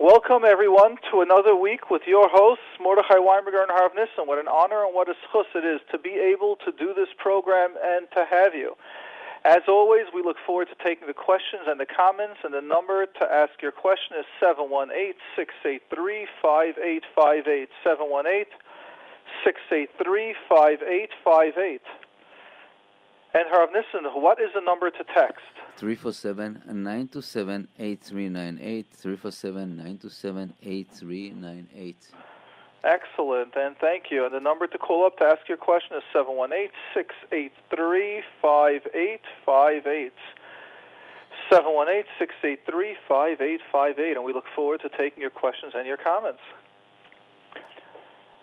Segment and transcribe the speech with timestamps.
[0.00, 4.30] Welcome, everyone, to another week with your hosts, Mordechai Winberger and Harv Nissen.
[4.30, 7.08] What an honor and what a zchus it is to be able to do this
[7.18, 8.76] program and to have you.
[9.44, 13.06] As always, we look forward to taking the questions and the comments, and the number
[13.06, 17.68] to ask your question is 718 683 5858.
[17.82, 18.54] 718
[19.42, 21.82] 683 5858.
[23.34, 25.42] And Harv Nissen, what is the number to text?
[25.78, 28.86] 347 927 8398.
[28.90, 31.96] 347 927 8398.
[32.82, 34.24] Excellent, and thank you.
[34.24, 40.12] And the number to call up to ask your question is 718 683 5858.
[41.50, 44.16] 718 683 5858.
[44.16, 46.42] And we look forward to taking your questions and your comments.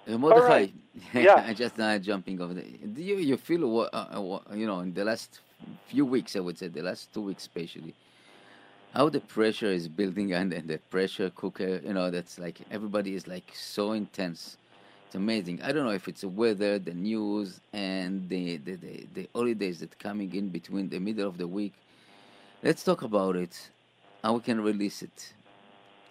[0.07, 0.73] Uh, Mordechai, right.
[1.13, 1.43] Yeah.
[1.47, 2.53] I just uh, jumping over.
[2.53, 5.41] Do you, you feel, what, uh, what, you know, in the last
[5.87, 7.93] few weeks, I would say, the last two weeks especially,
[8.93, 13.15] how the pressure is building and, and the pressure cooker, you know, that's like everybody
[13.15, 14.57] is like so intense.
[15.07, 15.61] It's amazing.
[15.61, 19.79] I don't know if it's the weather, the news, and the, the, the, the holidays
[19.81, 21.73] that coming in between the middle of the week.
[22.63, 23.69] Let's talk about it.
[24.23, 25.33] How we can release it.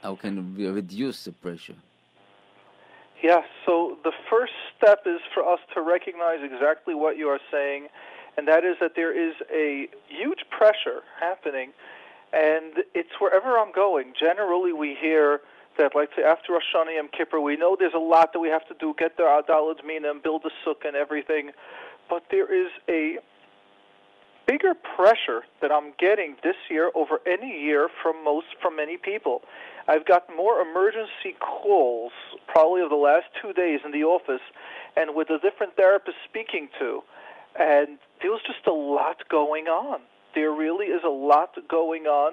[0.02, 1.74] How can we reduce the pressure.
[3.22, 7.88] Yeah, so the first step is for us to recognize exactly what you are saying,
[8.36, 11.72] and that is that there is a huge pressure happening,
[12.32, 14.14] and it's wherever I'm going.
[14.18, 15.40] Generally, we hear
[15.78, 18.48] that, like, say, after Rosh Hashanah Yom Kippur, we know there's a lot that we
[18.48, 21.50] have to do, get the arba minim and build the sukkah and everything,
[22.08, 23.18] but there is a
[24.46, 29.42] bigger pressure that I'm getting this year over any year from most from many people.
[29.88, 32.12] I've got more emergency calls
[32.46, 34.42] probably of the last two days in the office
[34.96, 37.02] and with the different therapists speaking to.
[37.58, 40.00] And there was just a lot going on.
[40.34, 42.32] There really is a lot going on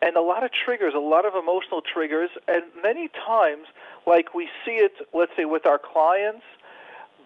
[0.00, 3.66] and a lot of triggers, a lot of emotional triggers, and many times,
[4.06, 6.44] like we see it, let's say, with our clients,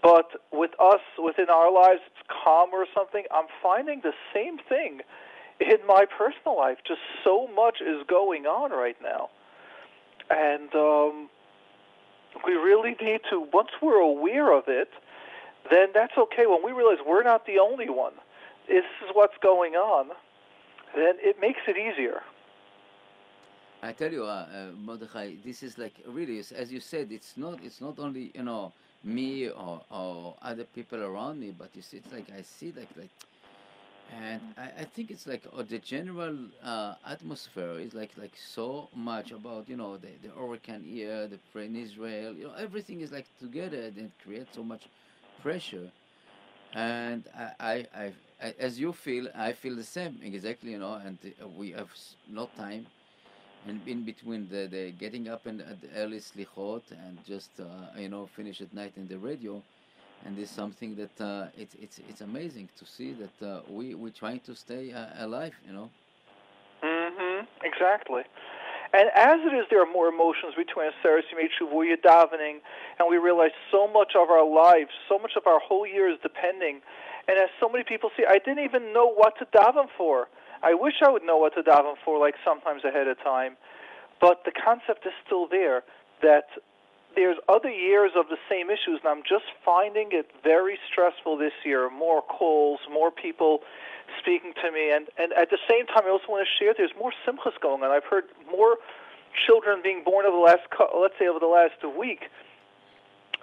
[0.02, 3.24] but with us, within our lives, it's calm or something.
[3.30, 5.02] I'm finding the same thing
[5.60, 6.78] in my personal life.
[6.88, 9.28] Just so much is going on right now.
[10.30, 11.28] And um,
[12.46, 14.88] we really need to, once we're aware of it,
[15.70, 16.46] then that's okay.
[16.46, 18.14] When we realize we're not the only one,
[18.68, 20.08] this is what's going on,
[20.94, 22.20] then it makes it easier.
[23.82, 27.58] I tell you, uh, uh, Mordechai, this is like really, as you said, it's not,
[27.62, 31.98] it's not only you know me or, or other people around me, but you see,
[31.98, 33.10] it's like I see like like,
[34.18, 38.88] and I, I think it's like uh, the general uh, atmosphere is like like so
[38.94, 43.12] much about you know the the hurricane here, the in Israel, you know everything is
[43.12, 44.88] like together and creates so much
[45.38, 45.92] pressure,
[46.72, 51.18] and I I, I, as you feel, I feel the same exactly, you know, and
[51.42, 51.90] uh, we have
[52.26, 52.88] no time
[53.64, 57.88] and in between the, the getting up and at the early slichot and just uh,
[57.96, 59.62] you know finish at night in the radio
[60.22, 64.10] and it's something that uh, it's it's it's amazing to see that uh, we we're
[64.10, 65.90] trying to stay uh, alive you know
[66.82, 67.44] Mm-hmm.
[67.62, 68.22] Exactly.
[68.94, 72.62] And as it is, there are more emotions between Aseres Yemei Tshuva, you're davening,
[72.98, 76.18] and we realize so much of our lives, so much of our whole year is
[76.22, 76.80] depending.
[77.26, 80.28] And as so many people say, I didn't even know what to daven for.
[80.62, 83.56] I wish I would know what to daven for, like sometimes ahead of time.
[84.20, 85.82] But the concept is still there
[86.22, 86.46] that
[87.16, 91.52] there's other years of the same issues, and I'm just finding it very stressful this
[91.64, 91.90] year.
[91.90, 93.60] More calls, more people
[94.20, 96.94] speaking to me, and and at the same time, I also want to share there's
[96.98, 97.90] more simchas going on.
[97.90, 98.76] I've heard more
[99.46, 100.62] children being born over the last,
[100.98, 102.30] let's say, over the last week.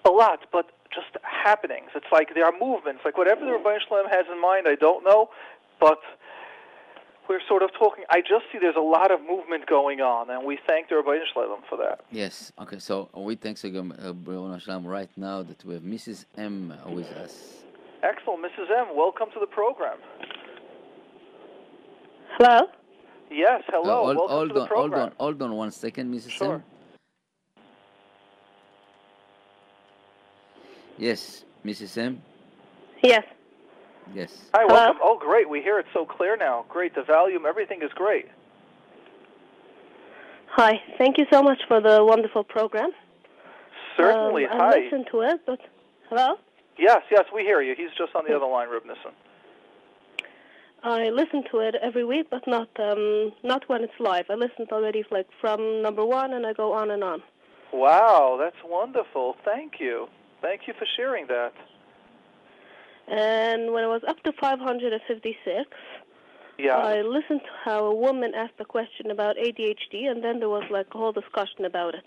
[0.05, 1.91] A lot, but just happenings.
[1.95, 3.01] It's like there are movements.
[3.05, 5.29] Like whatever the Ribbono Shel Olam has in mind, I don't know,
[5.79, 5.99] but
[7.29, 8.03] we're sort of talking.
[8.09, 11.21] I just see there's a lot of movement going on, and we thank the Ribbono
[11.33, 12.01] Shel Olam for that.
[12.11, 15.83] yes okay so we thank again uh, Ribbono Shel Olam, right now that we have
[15.83, 16.25] Mrs.
[16.37, 17.61] M with us
[18.03, 18.71] Excellent, Mrs.
[18.75, 18.95] M.
[18.95, 19.97] Welcome to the program.
[22.37, 22.67] Hello?
[23.29, 24.03] Yes, Uh, hello.
[24.03, 26.31] hold, Welcome hold to the on hold on hold on one second Mrs.
[26.31, 26.55] Sure.
[26.55, 26.63] M
[30.97, 31.97] yes Mrs.
[31.97, 32.21] M
[33.03, 33.23] Yes.
[34.13, 34.73] yes Hi, Hello?
[34.73, 35.01] welcome.
[35.03, 35.49] Oh, great.
[35.49, 36.65] We hear it so clear now.
[36.69, 36.93] Great.
[36.93, 38.27] The volume, everything is great.
[40.51, 40.81] Hi.
[40.97, 42.91] Thank you so much for the wonderful program.
[43.97, 44.45] Certainly.
[44.45, 44.75] Um, Hi.
[44.75, 45.59] I listened to it, but
[46.09, 46.35] hello?
[46.77, 47.75] Yes, yes, we hear you.
[47.75, 49.11] He's just on the other line, Reb Nissen.
[50.83, 54.25] I listen to it every week, but not um, not when it's live.
[54.29, 57.21] I listened already like from number one, and I go on and on.
[57.71, 59.35] Wow, that's wonderful.
[59.45, 60.07] Thank you.
[60.41, 61.53] Thank you for sharing that.
[63.07, 65.69] And when it was up to 556,
[66.57, 66.77] Yeah.
[66.77, 70.63] I listened to how a woman asked a question about ADHD, and then there was
[70.69, 72.05] like a whole discussion about it.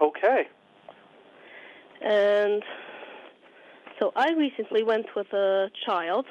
[0.00, 0.48] Okay.
[2.00, 2.62] And
[3.98, 6.26] so I recently went with a child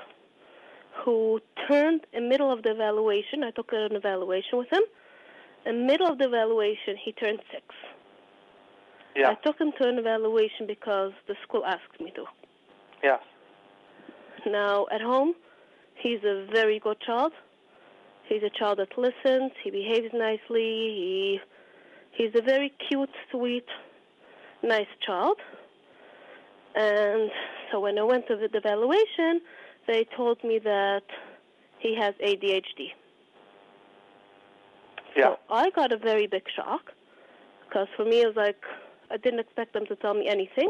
[1.03, 1.39] who
[1.69, 3.43] turned in middle of the evaluation.
[3.43, 4.83] I took an evaluation with him.
[5.65, 7.63] In middle of the evaluation, he turned six.
[9.15, 9.29] Yeah.
[9.29, 12.25] I took him to an evaluation because the school asked me to.
[13.03, 13.19] Yes.
[14.45, 15.33] Now, at home,
[15.95, 17.33] he's a very good child.
[18.27, 19.51] He's a child that listens.
[19.63, 20.39] He behaves nicely.
[20.49, 21.39] He
[22.11, 23.65] he's a very cute, sweet,
[24.63, 25.37] nice child.
[26.75, 27.29] And
[27.71, 29.41] so when I went to the evaluation,
[29.87, 31.03] they told me that
[31.79, 32.93] he has ADHD.
[35.15, 35.31] Yeah.
[35.31, 36.91] So I got a very big shock
[37.67, 38.61] because for me it was like
[39.09, 40.69] I didn't expect them to tell me anything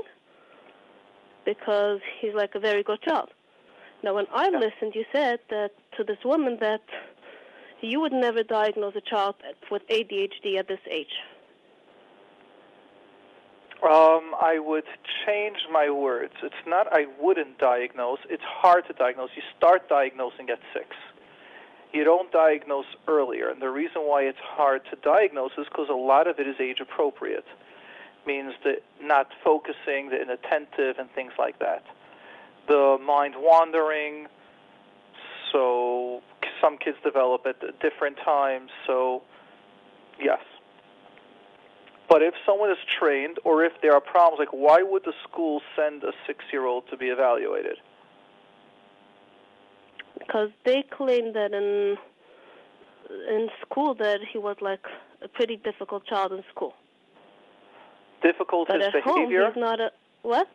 [1.46, 3.30] because he's like a very good child.
[4.04, 4.60] Now, when I Yeah.
[4.60, 6.81] listened, you said that to this woman that
[7.81, 9.36] you would never diagnose a child
[9.69, 11.13] with ADHD at this age.
[13.83, 14.83] Um, I would
[15.25, 16.33] change my words.
[16.44, 18.19] It's not I wouldn't diagnose.
[18.30, 19.31] It's hard to diagnose.
[19.36, 20.89] You start diagnosing at six.
[21.92, 25.95] You don't diagnose earlier, and the reason why it's hard to diagnose is because a
[25.95, 27.45] lot of it is age appropriate.
[28.25, 31.84] Means that not focusing, the inattentive, and things like that.
[32.68, 34.27] The mind wandering.
[35.51, 36.22] So
[36.62, 38.69] some kids develop at different times.
[38.86, 39.24] So
[40.19, 40.39] yes.
[42.12, 45.62] But if someone is trained, or if there are problems, like why would the school
[45.78, 47.78] send a six-year-old to be evaluated?
[50.19, 51.98] Because they claimed that in
[53.30, 54.86] in school that he was like
[55.22, 56.74] a pretty difficult child in school.
[58.22, 59.48] Difficult But as at home, behavior?
[59.48, 59.92] he's not a
[60.24, 60.50] what?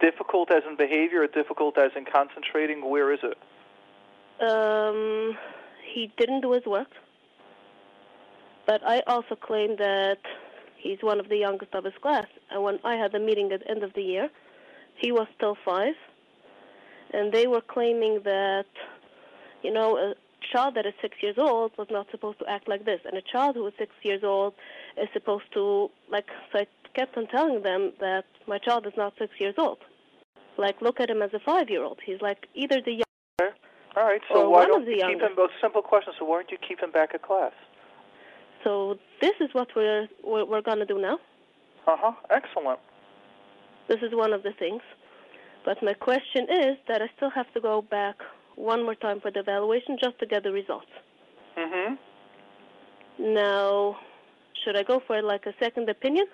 [0.00, 2.90] Difficult as in behavior, or difficult as in concentrating?
[2.90, 3.38] Where is it?
[4.42, 5.38] Um,
[5.94, 6.88] he didn't do his work.
[8.66, 10.18] But I also claim that
[10.78, 12.26] he's one of the youngest of his class.
[12.50, 14.28] And when I had the meeting at the end of the year,
[14.96, 15.94] he was still five.
[17.12, 18.66] And they were claiming that,
[19.62, 20.14] you know, a
[20.52, 23.00] child that is six years old was not supposed to act like this.
[23.04, 24.54] And a child who is six years old
[25.00, 29.14] is supposed to, like, so I kept on telling them that my child is not
[29.18, 29.78] six years old.
[30.56, 31.98] Like, look at him as a five year old.
[32.04, 33.02] He's like either the
[33.96, 34.20] All right.
[34.32, 35.38] So why one don't of the you keep him?
[35.38, 36.16] A simple questions.
[36.18, 37.52] So why don't you keep him back at class?
[38.64, 41.18] So this is what we're we're, we're going to do now.
[41.86, 42.12] Uh huh.
[42.30, 42.80] Excellent.
[43.88, 44.82] This is one of the things.
[45.64, 48.16] But my question is that I still have to go back
[48.56, 50.86] one more time for the evaluation just to get the results.
[51.56, 51.94] Mm-hmm.
[53.34, 53.96] Now,
[54.64, 56.26] should I go for like a second opinion?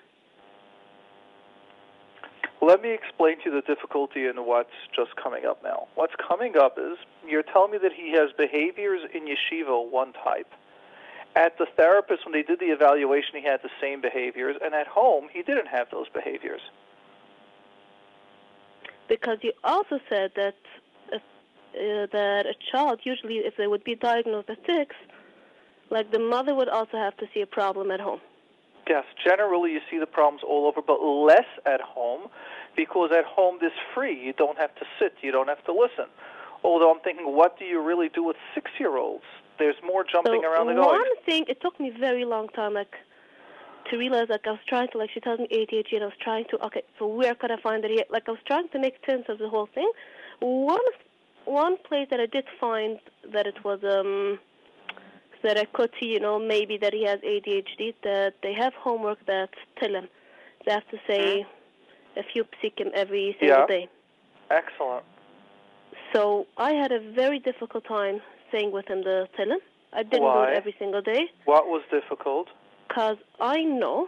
[2.61, 5.87] Let me explain to you the difficulty in what's just coming up now.
[5.95, 6.97] What's coming up is
[7.27, 10.51] you're telling me that he has behaviors in yeshiva one type.
[11.35, 14.87] At the therapist, when they did the evaluation, he had the same behaviors, and at
[14.87, 16.61] home, he didn't have those behaviors.
[19.09, 20.55] Because you also said that
[21.11, 24.95] if, uh, that a child usually, if they would be diagnosed at six,
[25.89, 28.21] like the mother would also have to see a problem at home.
[28.87, 32.29] Yes, generally you see the problems all over, but less at home
[32.75, 34.17] because at home this free.
[34.17, 36.05] You don't have to sit, you don't have to listen.
[36.63, 39.23] Although I'm thinking, what do you really do with six year olds?
[39.57, 42.73] There's more jumping so around the one thing, it took me a very long time,
[42.73, 42.93] like,
[43.89, 46.17] to realize, like, I was trying to, like, she tells me ADHD, and I was
[46.21, 48.07] trying to, okay, so where could I find it?
[48.09, 49.89] Like, I was trying to make sense of the whole thing.
[50.39, 50.79] One,
[51.45, 52.99] one place that I did find
[53.31, 54.39] that it was, um,
[55.43, 59.25] that I could see, you know, maybe that he has ADHD, that they have homework
[59.27, 60.07] that tell him.
[60.65, 61.45] They have to say
[62.17, 63.65] a few psikim every single Yeah.
[63.67, 63.87] day.
[64.49, 65.05] Excellent.
[66.13, 68.21] So I had a very difficult time
[68.51, 69.59] saying with him the Tehillim.
[69.93, 72.47] I didn't do it every single day What was difficult?
[72.87, 74.07] because I know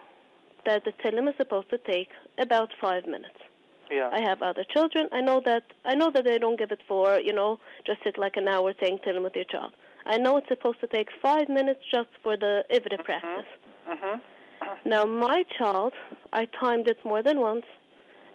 [0.65, 3.39] that the Tehillim is supposed to take about five minutes.
[3.89, 4.10] Yeah.
[4.12, 5.08] I have other children.
[5.13, 8.17] I know that I know that they don't give it for you know just sit
[8.17, 9.72] like an hour saying Tehillim with your child.
[10.06, 13.46] I know it's supposed to take five minutes just for the Ivri practice.
[13.89, 14.20] Mhm.
[14.86, 15.94] Now my child,
[16.34, 17.65] I timed it more than once.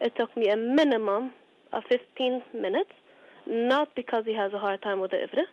[0.00, 1.32] It took me a minimum
[1.73, 2.92] of 15 minutes,
[3.47, 5.44] not because he has a hard time with the Ivri,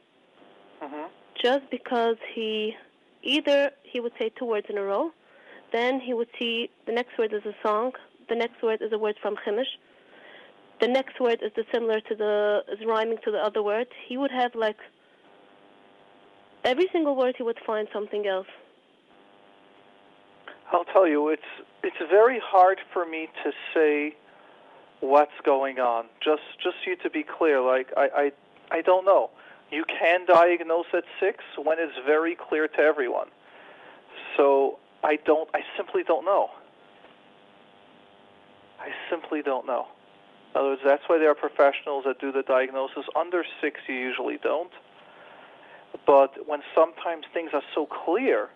[0.82, 1.10] Mhm.
[1.36, 2.76] just because he
[3.24, 5.12] either he would say two words in a row,
[5.72, 7.94] then he would see the next word is a song,
[8.28, 9.78] the next word is a word from Chimish,
[10.80, 13.88] the next word is the similar to the is rhyming to the other word.
[14.08, 14.78] He would have like
[16.64, 18.48] every single word he would find something else.
[20.72, 21.52] I'll tell you, it's
[21.84, 24.16] it's very hard for me to say
[25.00, 26.06] what's going on.
[26.24, 28.32] Just just you to be clear, like I
[28.72, 29.32] I, I don't know.
[29.72, 33.28] You can diagnose at six when it's very clear to everyone.
[34.36, 35.50] So I don't.
[35.54, 36.50] I simply don't know.
[38.80, 39.88] I simply don't know.
[40.54, 43.06] In other words, that's why there are professionals that do the diagnosis.
[43.16, 44.72] Under six, you usually don't.
[46.08, 48.50] But when sometimes things are so clear,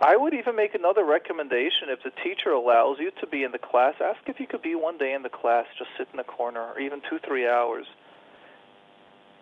[0.00, 3.58] I would even make another recommendation if the teacher allows you to be in the
[3.58, 3.94] class.
[4.00, 6.60] Ask if you could be one day in the class, just sit in the corner,
[6.60, 7.86] or even two, three hours,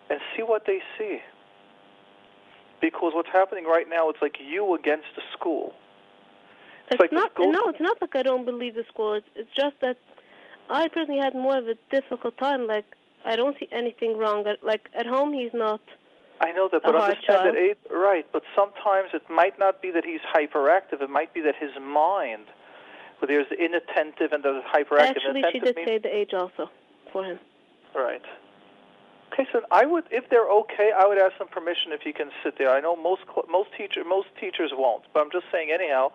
[0.09, 1.19] and see what they see.
[2.81, 5.73] Because what's happening right now, it's like you against the school.
[6.87, 7.31] It's, It's like not.
[7.31, 9.13] school- No, it's not like I don't believe the school.
[9.13, 9.97] It's, it's just that
[10.69, 12.67] I personally had more of a difficult time.
[12.67, 12.85] Like
[13.25, 14.45] I don't see anything wrong.
[14.45, 15.81] At, like at home, he's not.
[16.41, 17.55] I know that, but understand that child.
[17.55, 18.27] eight, right?
[18.31, 21.01] But sometimes it might not be that he's hyperactive.
[21.01, 22.45] It might be that his mind,
[23.21, 25.15] well, there's the inattentive and the hyperactive.
[25.15, 26.69] Actually, she did means- say the age also
[27.13, 27.39] for him.
[27.95, 28.21] Right.
[29.35, 32.29] Okay, so I would, if they're okay, I would ask them permission if you can
[32.41, 32.69] sit there.
[32.69, 36.11] I know most cl- most teacher most teachers won't, but I'm just saying anyhow.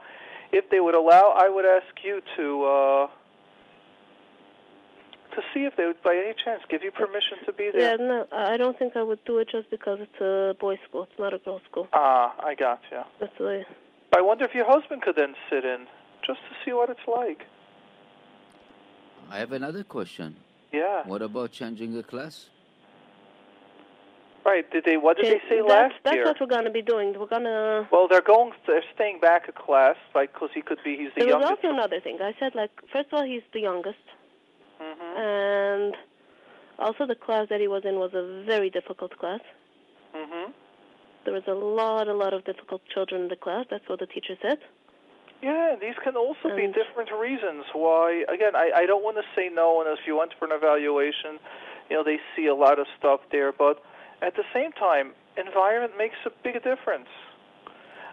[0.52, 3.06] If they would allow, I would ask you to uh,
[5.34, 7.90] to see if they would, by any chance, give you permission to be there.
[7.90, 10.78] Yeah, no, I I don't think I would do it just because it's a boys'
[10.88, 11.02] school.
[11.02, 11.88] It's not a girls' school.
[11.92, 13.02] Ah, I got you.
[13.20, 13.66] That's the way.
[14.16, 15.86] I wonder if your husband could then sit in,
[16.26, 17.44] just to see what it's like.
[19.30, 20.36] I have another question.
[20.72, 21.06] Yeah.
[21.06, 22.48] What about changing the class?
[24.44, 24.68] Right.
[24.70, 24.96] Did they?
[24.96, 26.24] What did they say that's, last that's year?
[26.24, 27.14] what we're gonna be doing.
[27.18, 27.86] We're gonna.
[27.92, 28.52] Well, they're going.
[28.66, 30.96] They're staying back a class, like, because he could be.
[30.96, 31.64] He's the There was youngest.
[31.64, 32.18] also another thing.
[32.22, 33.98] I said like, first of all, he's the youngest,
[34.80, 35.94] hmm and
[36.78, 39.40] also the class that he was in was a very difficult class.
[40.14, 40.50] hmm
[41.24, 43.66] There was a lot, a lot of difficult children in the class.
[43.70, 44.58] That's what the teacher said.
[45.42, 48.24] Yeah, these can also be different reasons why.
[48.28, 51.38] Again, I, I don't want to say no, and if you went for an evaluation,
[51.88, 53.82] you know, they see a lot of stuff there, but
[54.22, 57.08] at the same time, environment makes a big difference.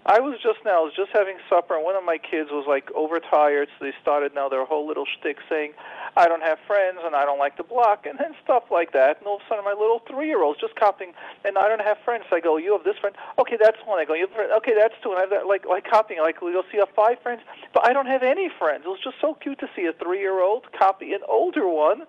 [0.10, 2.64] I was just now, I was just having supper, and one of my kids was
[2.66, 5.74] like overtired, so they started now their whole little shtick saying,
[6.16, 9.20] I don't have friends, and I don't like the block, and then stuff like that.
[9.20, 11.12] And all of a sudden, my little three-year-old's just copying,
[11.44, 12.24] and I don't have friends.
[12.30, 13.18] So I go, you have this friend?
[13.38, 14.00] Okay, that's one.
[14.00, 14.52] I go, you have a friend?
[14.64, 15.12] Okay, that's two.
[15.12, 17.42] And I have that, like, like copying, like, you'll see, have five friends,
[17.74, 18.86] but I don't have any friends.
[18.86, 22.04] It was just so cute to see a three-year-old copy an older one,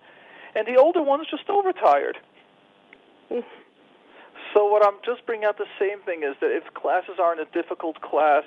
[0.55, 2.17] and the older one's just overtired.
[3.29, 3.58] Mm-hmm.
[4.53, 7.39] So what I'm just bringing out the same thing is that if classes are in
[7.39, 8.43] a difficult class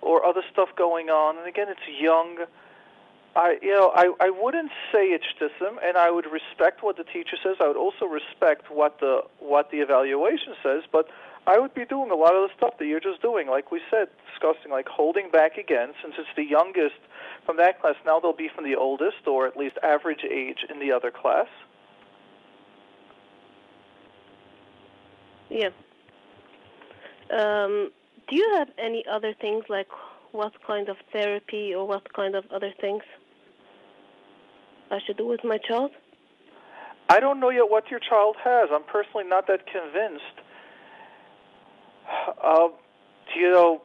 [0.00, 2.38] or other stuff going on, and again it's young,
[3.34, 7.04] I you know I I wouldn't say it's shtissim, and I would respect what the
[7.04, 7.56] teacher says.
[7.60, 11.08] I would also respect what the what the evaluation says, but
[11.46, 13.80] I would be doing a lot of the stuff that you're just doing, like we
[13.90, 17.00] said, discussing like holding back again, since it's the youngest
[17.44, 17.96] from that class.
[18.06, 21.48] Now they'll be from the oldest, or at least average age in the other class.
[25.52, 25.68] Yeah.
[27.30, 27.90] Um,
[28.28, 29.88] do you have any other things like
[30.32, 33.02] what kind of therapy or what kind of other things
[34.90, 35.90] I should do with my child?
[37.10, 38.70] I don't know yet what your child has.
[38.72, 40.24] I'm personally not that convinced.
[42.42, 42.68] Uh,
[43.36, 43.80] you know,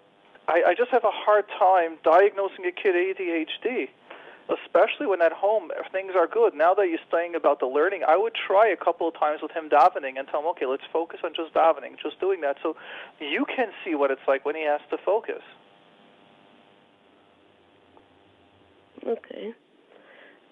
[0.47, 3.89] I, I just have a hard time diagnosing a kid ADHD,
[4.49, 6.53] especially when at home things are good.
[6.53, 9.51] Now that you're saying about the learning, I would try a couple of times with
[9.51, 12.75] him davening and tell him, okay, let's focus on just davening, just doing that, so
[13.19, 15.41] you can see what it's like when he has to focus.
[19.05, 19.53] Okay.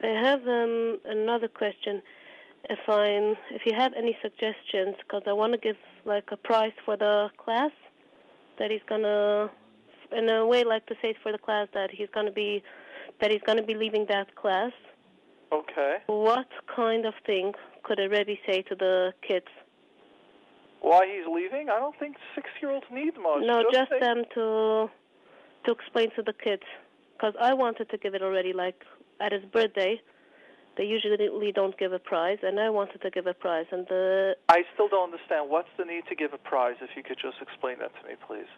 [0.03, 2.01] I have um, another question.
[2.69, 6.73] If I'm, if you have any suggestions, because I want to give like a prize
[6.83, 7.71] for the class
[8.57, 9.49] that he's gonna,
[10.11, 12.63] in a way, like to say for the class that he's gonna be,
[13.21, 14.71] that he's gonna be leaving that class.
[15.51, 15.97] Okay.
[16.07, 17.53] What kind of thing
[17.83, 19.47] could a Rebbe say to the kids?
[20.81, 21.69] Why he's leaving?
[21.69, 23.41] I don't think six-year-olds need much.
[23.41, 24.89] No, just say- them to
[25.65, 26.61] to explain to the kids,
[27.13, 28.53] because I wanted to give it already.
[28.53, 28.83] Like
[29.19, 29.99] at his birthday,
[30.77, 33.65] they usually don't give a prize, and I wanted to give a prize.
[33.71, 35.49] And the I still don't understand.
[35.49, 36.75] What's the need to give a prize?
[36.81, 38.51] If you could just explain that to me, please.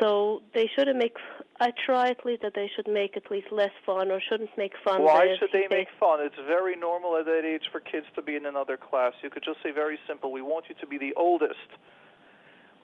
[0.00, 1.14] So they shouldn't make.
[1.60, 4.72] I try at least that they should make at least less fun, or shouldn't make
[4.84, 5.02] fun.
[5.02, 6.20] Why should they make fun?
[6.20, 9.12] It's very normal at that age for kids to be in another class.
[9.22, 10.32] You could just say very simple.
[10.32, 11.68] We want you to be the oldest.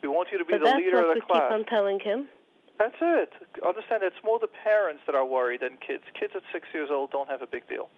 [0.02, 1.52] We want you to be But the that's leader what of we the keep class.
[1.52, 2.28] on telling him.
[2.78, 3.30] That's it.
[3.64, 4.02] Understand?
[4.02, 6.02] It's more the parents that are worried than kids.
[6.18, 7.88] Kids at six years old don't have a big deal.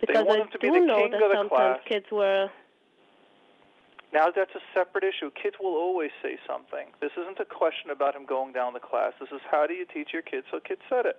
[0.00, 1.80] Because want I him to be do the know that of the sometimes class.
[1.86, 2.48] kids were.
[4.12, 5.30] Now that's a separate issue.
[5.40, 6.88] Kids will always say something.
[7.00, 9.12] This isn't a question about him going down the class.
[9.20, 10.46] This is how do you teach your kids?
[10.50, 11.18] So kids said it.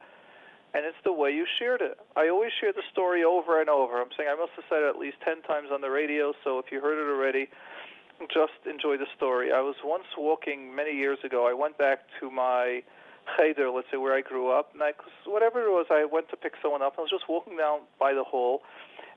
[0.73, 1.97] and it's the way you shared it.
[2.15, 4.01] I always share the story over and over.
[4.01, 6.59] I'm saying I must have said it at least 10 times on the radio, so
[6.59, 7.49] if you heard it already,
[8.33, 9.51] just enjoy the story.
[9.51, 11.47] I was once walking many years ago.
[11.47, 12.83] I went back to my
[13.37, 14.93] cheder, let's say where I grew up, and I,
[15.25, 16.95] whatever it was, I went to pick someone up.
[16.97, 18.61] I was just walking down by the hall,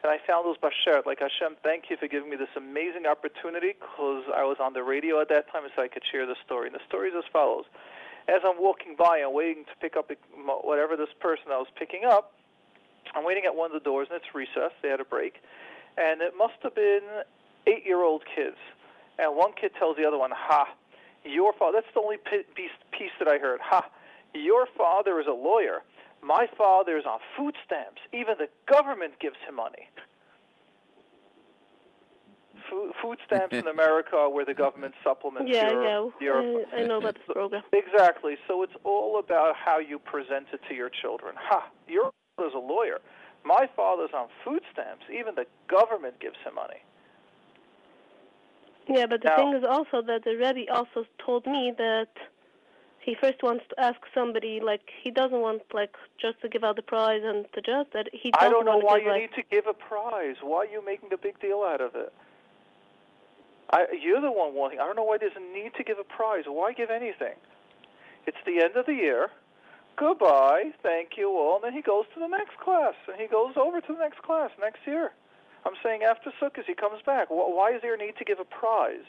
[0.02, 1.06] and I found those bashert.
[1.06, 4.82] Like Hashem, thank you for giving me this amazing opportunity, because I was on the
[4.82, 6.68] radio at that time, so I could share the story.
[6.68, 7.64] And the story is as follows:
[8.28, 10.10] As I'm walking by and waiting to pick up
[10.62, 12.32] whatever this person I was picking up,
[13.14, 14.72] I'm waiting at one of the doors, and it's recess.
[14.82, 15.42] They had a break,
[15.96, 17.02] and it must have been
[17.66, 18.56] eight-year-old kids.
[19.18, 20.68] And one kid tells the other one, "Ha."
[21.24, 23.60] Your father, that's the only piece, piece that I heard.
[23.62, 23.88] Ha,
[24.34, 25.82] your father is a lawyer.
[26.22, 28.00] My father is on food stamps.
[28.12, 29.88] Even the government gives him money.
[32.70, 36.10] Food, food stamps in America are where the government supplements yeah, your, yeah.
[36.20, 37.62] your I, I know about this program.
[37.72, 38.36] Exactly.
[38.48, 41.34] So it's all about how you present it to your children.
[41.38, 42.98] Ha, your father's a lawyer.
[43.44, 45.04] My father's on food stamps.
[45.12, 46.80] Even the government gives him money.
[48.86, 52.08] Yeah, but the Now- thing is also that the Rebbe also told me that
[53.00, 56.76] he first wants to ask somebody, like, he doesn't want, like, just to give out
[56.76, 58.08] the prize and to just that.
[58.12, 60.36] He doesn't I don't know why give, you like, need to give a prize.
[60.40, 62.12] Why are you making a big deal out of it?
[63.70, 64.80] I, you're the one wanting.
[64.80, 66.44] I don't know why there's a need to give a prize.
[66.46, 67.34] Why give anything?
[68.26, 69.30] It's the end of the year.
[69.96, 70.72] Goodbye.
[70.82, 71.56] Thank you all.
[71.56, 74.22] And then he goes to the next class, and he goes over to the next
[74.22, 75.12] class next year.
[75.66, 77.28] I'm saying after Sukkot he comes back.
[77.30, 79.04] Why is there a need to give a prize?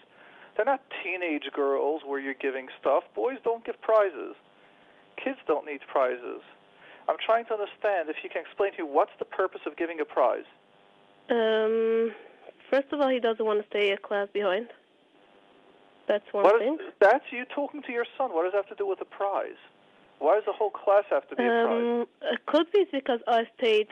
[0.56, 3.04] They're not teenage girls where you're giving stuff.
[3.14, 4.36] Boys don't give prizes.
[5.22, 6.42] Kids don't need prizes.
[7.10, 10.00] I'm trying to understand if you can explain to me what's the purpose of giving
[10.00, 10.46] a prize.
[11.30, 12.12] um,
[12.72, 14.68] first of all, he doesn't want to stay a class behind.
[16.08, 16.76] That's one What thing.
[16.76, 18.34] is, that's you talking to your son.
[18.34, 19.58] What does that have to do with a prize?
[20.20, 21.84] Why does the whole class have to be a prize?
[21.84, 23.88] Um, it could be because I stayed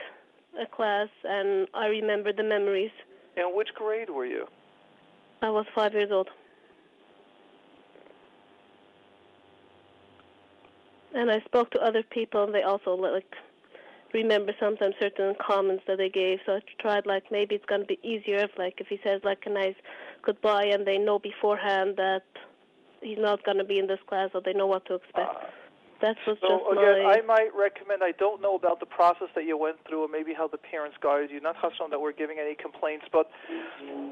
[0.60, 2.90] a class and I remember the memories.
[3.36, 4.46] In which grade were you?
[5.42, 6.28] I was five years old.
[11.14, 13.32] And I spoke to other people, and they also like
[14.12, 16.38] remember sometimes certain comments that they gave.
[16.46, 19.44] So I tried like maybe it's gonna be easier if like if he says like
[19.46, 19.76] a nice
[20.22, 22.24] goodbye, and they know beforehand that
[23.00, 25.30] he's not gonna be in this class, or they know what to expect.
[25.30, 25.50] Ah.
[26.04, 27.16] That was so just again, my.
[27.16, 28.02] I might recommend.
[28.04, 30.98] I don't know about the process that you went through, or maybe how the parents
[31.00, 31.40] guided you.
[31.40, 33.30] Not Hashem that we're giving any complaints, but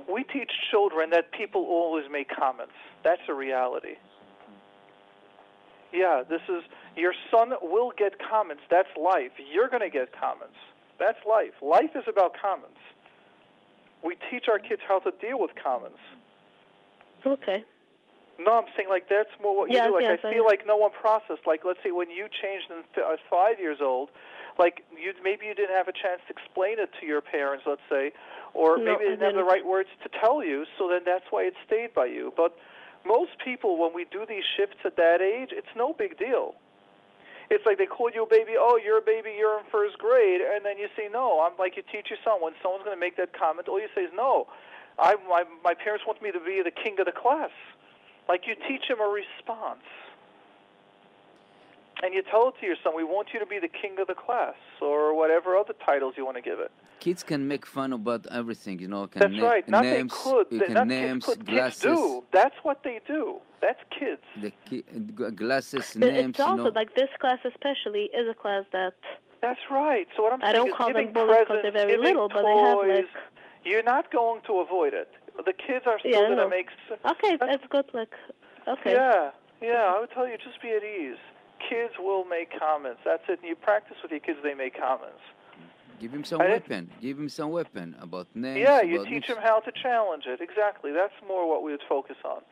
[0.09, 2.72] we teach children that people always make comments.
[3.05, 4.00] That's a reality.
[5.92, 6.64] Yeah, this is
[6.96, 8.62] your son will get comments.
[8.70, 9.33] That's life.
[9.52, 10.57] You're going to get comments.
[10.98, 11.52] That's life.
[11.61, 12.81] Life is about comments.
[14.02, 16.00] We teach our kids how to deal with comments.
[17.26, 17.64] Okay.
[18.38, 19.95] No, I'm saying like that's more what you Yes, do.
[19.95, 20.49] Like yes, I I feel know.
[20.49, 21.47] like no one processed.
[21.47, 24.11] Like let's say when you changed in f- at five years old,
[24.59, 27.64] like you maybe you didn't have a chance to explain it to your parents.
[27.66, 28.12] Let's say,
[28.55, 30.64] or No, maybe they didn't have the right words to tell you.
[30.79, 32.33] So then that's why it stayed by you.
[32.37, 32.57] But
[33.07, 36.55] most people, when we do these shifts at that age, it's no big deal.
[37.51, 38.53] It's like they call you a baby.
[38.57, 39.35] Oh, you're a baby.
[39.37, 41.40] You're in first grade, and then you say no.
[41.45, 43.68] I'm like you teach your son when someone's going to make that comment.
[43.68, 44.47] All you say is no.
[44.99, 47.51] I my my parents want me to be the king of the class.
[48.29, 49.83] Like you teach him a response.
[52.03, 54.09] And you tell it to your son, we want you to be the king of
[54.09, 56.73] the class, or whatever other titles you want to give it.
[56.99, 59.07] Kids can make fun about everything, you know.
[59.07, 59.69] Can That's na- right.
[59.69, 60.47] Not names, they could.
[60.51, 61.47] You They- can not names, kids could.
[61.47, 61.83] glasses.
[61.83, 62.25] Kids do.
[62.33, 63.41] That's what they do.
[63.61, 64.23] That's kids.
[64.41, 64.85] The ki-
[65.19, 66.71] g- glasses, But names, it's also you know.
[66.81, 68.95] like this class especially is a class that
[69.41, 70.09] That's right.
[70.17, 71.91] So what I'm I saying don't is call them giving bullies 'cause presents, they're very
[71.93, 73.09] giving little, but they have, like-
[73.65, 75.11] you're not going to avoid it.
[75.37, 76.68] The kids are still Yeah, going to make.
[76.90, 77.87] okay, uh, That's- it's good.
[77.92, 78.12] Like
[78.68, 78.92] okay.
[78.92, 79.92] Yeah, yeah.
[79.95, 81.18] I would tell you just be at ease.
[81.68, 83.01] Kids will make comments.
[83.05, 83.38] That's it.
[83.40, 85.23] And you practice with your kids; they make comments.
[86.01, 86.90] Give him some I didn't- weapon.
[87.01, 88.59] Give him some weapon about names.
[88.59, 89.37] Yeah, you teach this.
[89.37, 90.40] them how to challenge it.
[90.40, 90.90] Exactly.
[90.92, 92.42] That's more what we would focus on.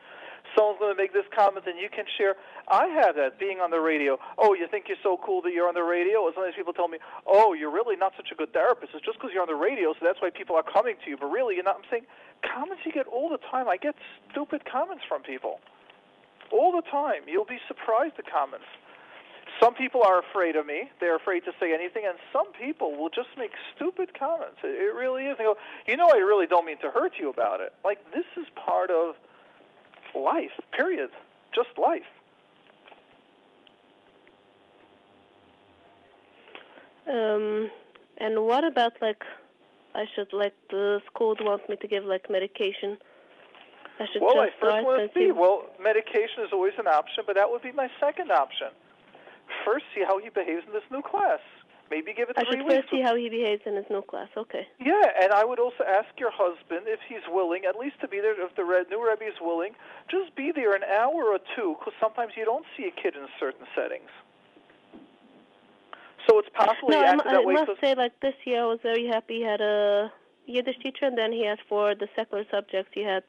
[0.55, 2.35] Someone's going to make this comment, and you can share.
[2.67, 4.19] I have that being on the radio.
[4.37, 6.19] Oh, you think you're so cool that you're on the radio?
[6.19, 8.93] Or sometimes people tell me, "Oh, you're really not such a good therapist.
[8.93, 11.17] It's just because you're on the radio, so that's why people are coming to you."
[11.17, 11.77] But really, you're not.
[11.77, 12.05] I'm saying
[12.43, 13.69] comments you get all the time.
[13.69, 13.95] I get
[14.31, 15.59] stupid comments from people
[16.51, 17.23] all the time.
[17.27, 18.67] You'll be surprised at comments.
[19.59, 20.89] Some people are afraid of me.
[20.99, 24.57] They're afraid to say anything, and some people will just make stupid comments.
[24.63, 25.37] It, it really is.
[25.37, 27.73] They go, you know, I really don't mean to hurt you about it.
[27.83, 29.15] Like this is part of
[30.15, 30.51] life.
[30.71, 31.09] Period.
[31.53, 32.03] Just life.
[37.07, 37.69] Um,
[38.17, 39.23] and what about like
[39.93, 42.97] I should like the school wants me to give like medication.
[43.99, 45.31] I should Well, I just first start want to see.
[45.31, 48.67] Well, medication is always an option, but that would be my second option.
[49.65, 51.39] First, see how he behaves in this new class.
[51.91, 52.75] Maybe give it I three should weeks.
[52.87, 54.29] first see how he behaves in his new class.
[54.37, 54.65] Okay.
[54.79, 58.21] Yeah, and I would also ask your husband if he's willing, at least to be
[58.21, 58.33] there.
[58.41, 59.73] If the Red, new Rebbe is willing,
[60.09, 63.27] just be there an hour or two, because sometimes you don't see a kid in
[63.37, 64.09] certain settings.
[66.29, 67.53] So it's possible No, I, I way.
[67.55, 69.39] must say, like this year, I was very happy.
[69.39, 70.11] He had a
[70.45, 73.23] Yiddish teacher, and then he had for the secular subjects, he had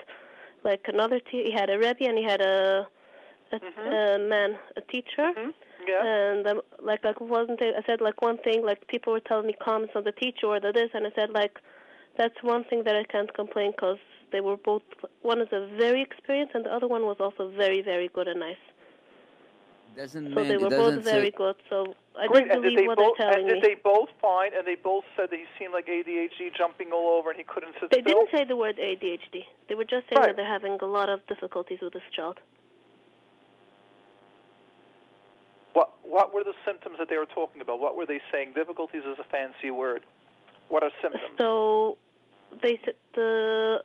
[0.62, 1.18] like another.
[1.18, 2.86] Te- he had a Rebbe, and he had a
[3.52, 5.32] a, a man, a teacher.
[5.36, 5.52] Mhm.
[5.86, 6.02] Yeah.
[6.04, 9.46] And um, like like wasn't it, I said like one thing like people were telling
[9.46, 11.58] me comments on the teacher or the this and I said like
[12.18, 13.98] that's one thing that I can't complain because
[14.32, 14.82] they were both
[15.22, 18.40] one is a very experienced and the other one was also very very good and
[18.40, 18.56] nice
[19.96, 22.52] Doesn't so mean they it were doesn't both very say, good so I Great, did
[22.52, 24.66] and did believe they what both they're and telling did me they both find and
[24.66, 27.90] they both said that he seemed like ADHD jumping all over and he couldn't sit
[27.90, 28.24] they still?
[28.24, 30.26] didn't say the word ADHD they were just saying Right.
[30.26, 32.40] that they're having a lot of difficulties with this child
[35.72, 37.80] What what were the symptoms that they were talking about?
[37.80, 38.52] What were they saying?
[38.54, 40.02] Difficulties is a fancy word.
[40.68, 41.24] What are symptoms?
[41.38, 41.98] So
[42.62, 43.82] they said the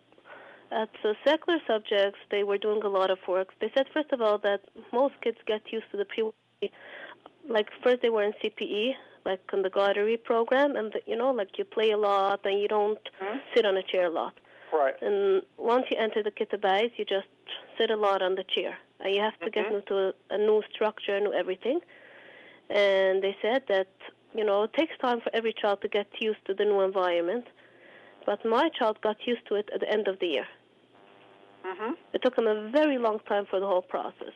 [0.71, 3.49] at the secular subjects they were doing a lot of work.
[3.61, 6.29] They said first of all that most kids get used to the pre
[7.49, 8.93] like first they were in CPE
[9.25, 12.59] like in the Gaudery program and the, you know like you play a lot and
[12.61, 13.37] you don't Hmm?
[13.55, 14.33] sit on a chair a lot.
[14.73, 14.95] Right.
[15.01, 17.27] And once you enter the kitabais, you just
[17.77, 18.77] sit a lot on the chair,
[19.13, 19.77] you have to get Mhm.
[19.79, 21.79] into a, a new structure, new everything.
[22.69, 23.87] And they said that
[24.33, 27.45] you know it takes time for every child to get used to the new environment,
[28.25, 30.47] but my child got used to it at the end of the year.
[31.65, 31.97] Mhm.
[32.13, 34.33] It took him a very long time for the whole process.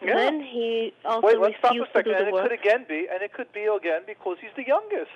[0.00, 0.14] Yeah.
[0.16, 2.12] Then he also Wait, let's stop a refused to second.
[2.12, 4.66] do And the it could again be, and it could be again because he's the
[4.66, 5.10] youngest.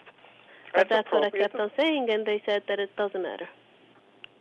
[0.75, 3.49] But that's what I kept on saying, and they said that it doesn't matter.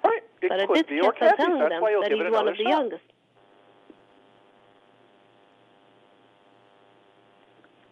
[0.04, 0.24] Right.
[0.42, 1.60] It but I did keep on telling That's them
[2.02, 2.70] that he's one of the shot.
[2.70, 3.04] youngest.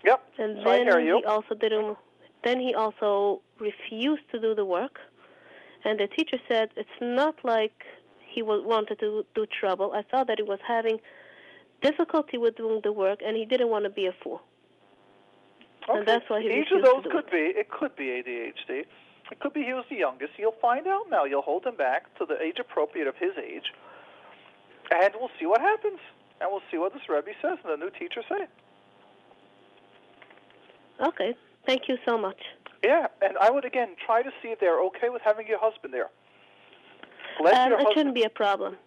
[0.05, 0.21] Yep.
[0.37, 1.17] And So I then hear you.
[1.19, 1.97] he also didn't.
[2.43, 4.99] Then he also refused to do the work,
[5.85, 7.83] and the teacher said it's not like
[8.33, 9.93] he was wanted to do trouble.
[9.93, 10.99] I saw that he was having
[11.81, 14.41] difficulty with doing the work, and he didn't want to be a fool.
[15.87, 15.99] Okay.
[15.99, 17.37] And that's why he Each of those could be.
[17.61, 18.85] It could be ADHD.
[19.31, 20.33] It could be he was the youngest.
[20.37, 21.23] You'll find out now.
[21.25, 23.71] You'll hold him back to the age appropriate of his age,
[24.91, 25.99] and we'll see what happens.
[26.41, 28.47] And we'll see what this Rebbe says and the new teacher say.
[31.01, 32.37] Okay, thank you so much.
[32.83, 35.93] Yeah, and I would again try to see if they're okay with having your husband
[35.93, 36.09] there.
[37.41, 37.93] Let Um, it husband.
[37.95, 38.77] shouldn't be a problem.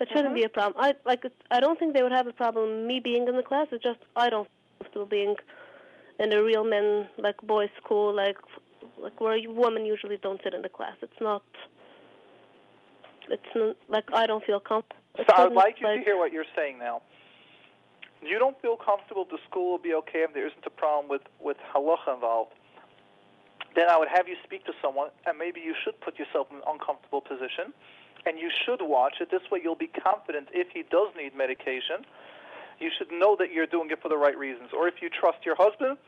[0.00, 0.34] It shouldn't Mhm.
[0.34, 0.82] be a problem.
[0.84, 1.24] I like.
[1.24, 3.66] it- I don't think they would have a problem me being in the class.
[3.72, 4.48] It's just I don't
[4.92, 5.34] feel being
[6.20, 8.38] in a real men like boys school like
[8.98, 10.96] like where women usually don't sit in the class.
[11.02, 11.42] It's not.
[13.28, 15.02] It's not, like I don't feel comfortable.
[15.16, 17.02] So I'd like you to hear what you're saying now.
[18.22, 21.22] You don't feel comfortable the school will be okay if there isn't a problem with,
[21.40, 22.52] with halacha involved.
[23.74, 26.56] Then I would have you speak to someone, and maybe you should put yourself in
[26.56, 27.72] an uncomfortable position,
[28.26, 29.30] and you should watch it.
[29.30, 32.02] This way you'll be confident if he does need medication.
[32.80, 34.70] You should know that you're doing it for the right reasons.
[34.72, 35.98] Or if you trust your husband,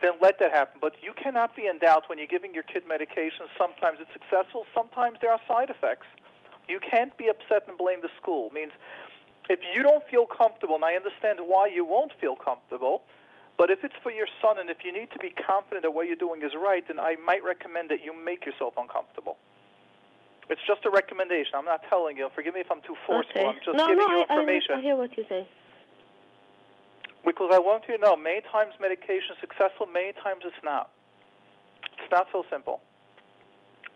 [0.00, 0.78] then let that happen.
[0.80, 3.48] But you cannot be in doubt when you're giving your kid medication.
[3.58, 6.06] Sometimes it's successful, sometimes there are side effects.
[6.68, 8.48] You can't be upset and blame the school.
[8.48, 8.72] It means
[9.50, 13.02] if you don't feel comfortable, and I understand why you won't feel comfortable,
[13.58, 16.06] but if it's for your son and if you need to be confident that what
[16.06, 19.36] you're doing is right, then I might recommend that you make yourself uncomfortable.
[20.48, 21.58] It's just a recommendation.
[21.58, 22.30] I'm not telling you.
[22.34, 23.42] Forgive me if I'm too forceful.
[23.42, 23.46] Okay.
[23.46, 24.74] I'm just no, giving no, you I, I, information.
[24.78, 25.46] I hear what you're saying.
[27.26, 30.90] Because I want you to know, many times medication is successful, many times it's not.
[31.98, 32.80] It's not so simple.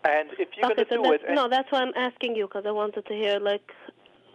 [0.03, 2.35] And if you're okay, going to so do that's, it, no, that's why I'm asking
[2.35, 3.71] you because I wanted to hear like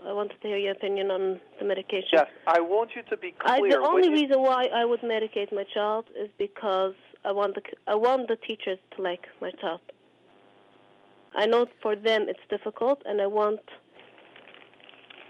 [0.06, 2.08] I wanted to hear your opinion on the medication.
[2.12, 3.54] yes, I want you to be clear.
[3.54, 3.72] I, clear.
[3.72, 7.54] the when only you- reason why I would medicate my child is because I want
[7.54, 9.80] the I want the teachers to like my child.
[11.34, 13.60] I know for them it's difficult, and I want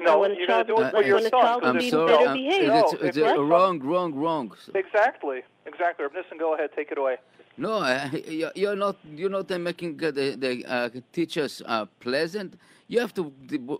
[0.01, 1.31] no, when a you're going to child do will- it for like your when a
[1.31, 1.41] son.
[1.43, 2.07] child 'cause I'm be you sorry.
[2.13, 2.69] better I'm- behaved.
[2.69, 4.57] No, it's if it's your wrong, wrong, wrong.
[4.75, 6.05] Exactly, exactly.
[6.05, 7.17] Reb Nissen, go ahead, take it away.
[7.59, 8.97] No, I- you- you're not.
[9.05, 12.55] You're not making uh, the, the uh, teachers uh, pleasant.
[12.91, 13.33] You have to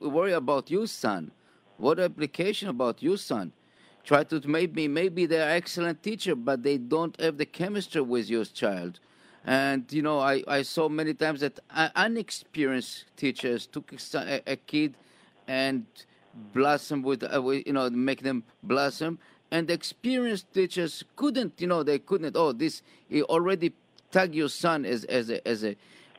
[0.03, 1.33] worry about your son.
[1.79, 3.51] What application about your son?
[4.05, 8.45] Try to maybe maybe they're excellent teacher, but they don't have the chemistry with your
[8.45, 9.01] child.
[9.45, 14.55] And you know, I, I saw many times that uh, unexperienced teachers took a, a,
[14.55, 14.95] kid
[15.49, 15.87] and
[16.55, 19.19] blossom with, uh, you know make them blossom
[19.51, 23.73] and experienced teachers couldn't you know they couldn't oh this he already
[24.13, 25.77] tag your son as as a as a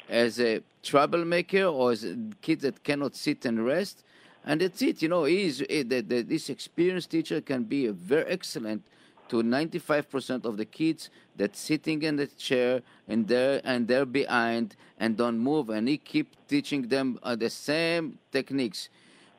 [0.09, 4.03] as a troublemaker or as a kid that cannot sit and rest?
[4.43, 8.25] And that's it you know is eh, the, this experienced teacher can be a very
[8.25, 8.83] excellent
[9.29, 14.75] to 95% of the kids that sitting in the chair and they're and they're behind
[14.99, 18.89] and don't move and he keep teaching them uh, the same techniques.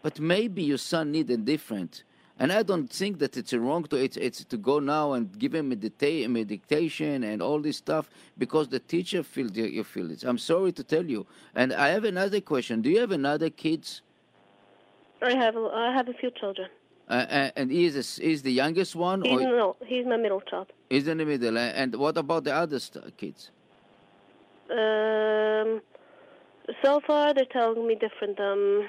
[0.01, 2.05] But maybe your son need a different
[2.43, 5.55] and I don't think that it's wrong to it's, it's to go now and give
[5.55, 8.05] him medita- meditation and all this stuff
[8.37, 10.25] because the teacher feels you feel it.
[10.25, 11.21] I'm sorry to tell you.
[11.55, 12.83] And I have another question.
[12.83, 14.03] Do you have another kids?
[15.31, 16.69] I have a, I have a few children.
[17.09, 20.41] Uh, and he is a, he's the youngest one, He's, or no, he's my middle
[20.41, 20.69] child.
[20.91, 21.57] he's in the middle?
[21.57, 22.81] Uh, And what about the other
[23.17, 23.51] kids?
[24.71, 25.81] Um,
[26.83, 28.41] so far they're telling me different.
[28.41, 28.89] Um,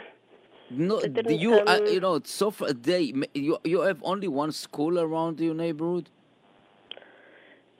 [0.75, 4.99] No, you uh, um, you know so far they you you have only one school
[4.99, 6.09] around your neighborhood.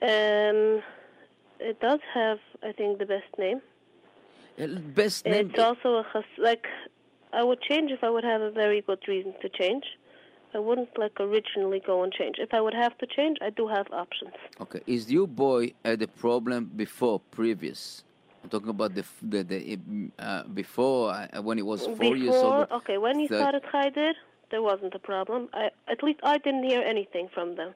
[0.02, 0.82] um,
[1.60, 3.60] it does have, I think, the best name.
[4.60, 5.50] Uh, Best name.
[5.50, 6.66] It's also a like
[7.32, 9.84] I would change if I would have a very good reason to change.
[10.54, 12.36] I wouldn't like originally go and change.
[12.38, 14.34] If I would have to change, I do have options.
[14.60, 18.04] Okay, is your boy had a problem before previous?
[18.44, 19.78] I'm talking about the the, the
[20.18, 22.70] uh, before uh, when it was four Before, years old.
[22.72, 24.12] okay, when he the- started cheder,
[24.50, 25.48] there wasn't a problem.
[25.54, 27.74] I, at least I didn't hear anything from them.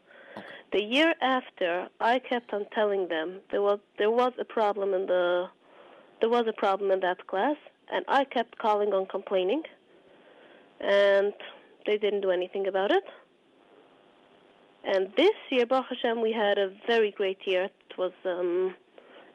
[0.72, 5.06] The year after, I kept on telling them there was there was a problem in
[5.06, 5.48] the
[6.20, 7.56] there was a problem in that class,
[7.90, 9.62] and I kept calling on complaining,
[10.80, 11.32] and
[11.86, 13.04] they didn't do anything about it.
[14.84, 17.64] And this year, Baruch Hashem, we had a very great year.
[17.88, 18.74] It was um,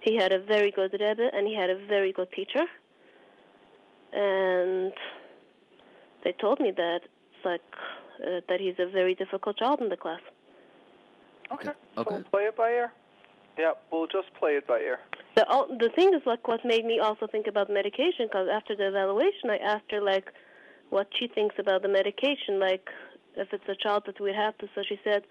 [0.03, 2.65] he had a very good rebbe, and he had a very good teacher.
[4.11, 4.93] And
[6.23, 7.61] they told me that it's like
[8.25, 10.21] uh, that he's a very difficult child in the class.
[11.51, 11.71] Okay.
[11.97, 12.15] Okay.
[12.15, 12.91] We'll play it by ear.
[13.57, 14.99] Yeah, we'll just play it by ear.
[15.35, 15.45] The
[15.79, 19.49] the thing is like what made me also think about medication because after the evaluation
[19.49, 20.31] I asked her like
[20.89, 22.87] what she thinks about the medication like
[23.35, 25.23] if it's a child that we have to so she said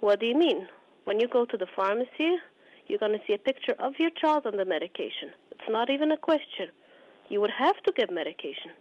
[0.00, 0.68] what do you mean
[1.04, 2.30] when you go to the pharmacy
[2.86, 6.12] you're going to see a picture of your child on the medication it's not even
[6.12, 6.68] a question
[7.28, 8.72] you would have to give medication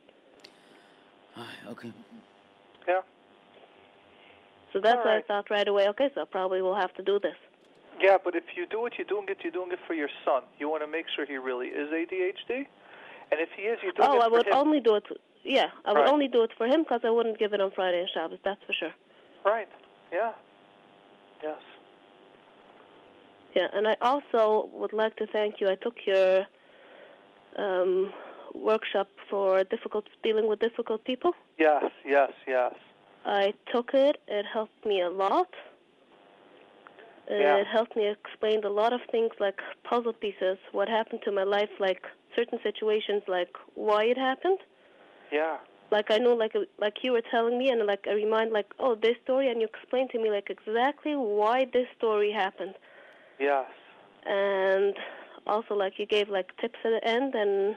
[1.36, 1.92] Ah, okay.
[2.88, 3.02] Yeah.
[4.72, 7.04] so that's All why I thought right away okay so I probably will have to
[7.04, 7.38] do this
[8.02, 10.42] Yeah, but if you do what you're doing it, you're doing it for your son.
[10.60, 12.52] You want to make sure he really is ADHD,
[13.32, 14.54] and if he is, you're doing oh it I for would him.
[14.62, 15.06] only do it
[15.44, 16.14] yeah I would Right.
[16.14, 18.64] only do it for him because I wouldn't give it on Friday and Shabbos that's
[18.68, 18.94] for sure
[19.46, 19.70] Right.
[20.12, 20.32] Yeah.
[21.44, 21.60] Yes.
[23.56, 25.70] Yeah, and I also would like to thank you.
[25.70, 26.46] I took your
[27.58, 28.12] um,
[28.54, 31.34] workshop for difficult dealing with difficult people.
[31.58, 31.86] Yes.
[32.06, 32.32] Yes.
[32.48, 32.74] Yes.
[33.26, 34.18] I took it.
[34.28, 35.50] It helped me a lot.
[37.30, 37.58] Yeah.
[37.58, 41.44] It helped me explain a lot of things like puzzle pieces, what happened to my
[41.44, 42.04] life, like
[42.36, 44.60] certain situations, like why it happened.
[45.32, 45.58] Yeah.
[45.90, 48.96] Like I know, like like you were telling me, and like I remind, like oh,
[48.96, 52.74] this story, and you explained to me like exactly why this story happened.
[53.50, 53.70] Yes.
[54.26, 54.94] and
[55.46, 57.76] also like you gave like tips at the end and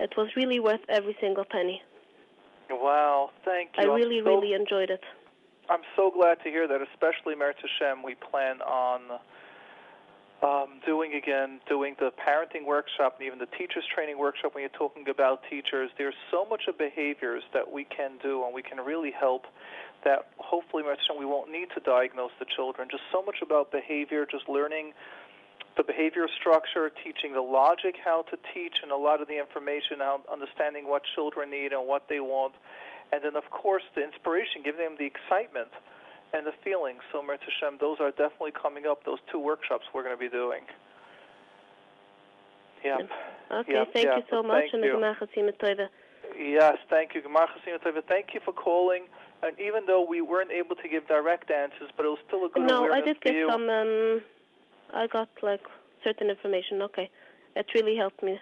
[0.00, 1.82] it was really worth every single penny
[2.70, 3.30] Wow.
[3.44, 3.82] Thank you.
[3.90, 5.04] i really so- really enjoyed it
[5.72, 9.00] I'm so glad to hear that, especially Meretz Hashem, we plan on
[10.42, 14.78] um, doing again, doing the parenting workshop and even the teachers training workshop when you're
[14.78, 15.90] talking about teachers.
[15.96, 19.46] There's so much of behaviors that we can do and we can really help
[20.04, 20.82] that hopefully,
[21.18, 22.88] we won't need to diagnose the children.
[22.90, 24.92] Just so much about behavior, just learning
[25.76, 30.00] the behavior structure, teaching the logic how to teach, and a lot of the information,
[30.30, 32.54] understanding what children need and what they want.
[33.12, 35.68] And then, of course, the inspiration, giving them the excitement
[36.32, 37.00] and the feelings.
[37.12, 40.28] So, Meretz Hashem, those are definitely coming up, those two workshops we're going to be
[40.28, 40.62] doing.
[42.84, 42.98] Yeah.
[43.52, 44.96] okay Yeah, thank yeah, you so much thank and you.
[44.96, 45.88] Gmar Chatima Tova.
[46.38, 47.22] Yes, thank you.
[48.08, 49.04] Thank you for calling.
[49.42, 52.48] And even though we weren't able to give direct answers, but it was still a
[52.50, 53.48] good no i did get you.
[53.50, 54.20] some um
[54.94, 55.62] i got like
[56.04, 57.08] certain information okay
[57.54, 58.38] that really helped me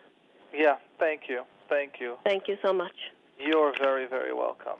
[0.53, 1.43] Yeah, thank you.
[1.69, 2.17] Thank you.
[2.25, 2.97] thank you so much
[3.39, 4.79] You're very, very welcome.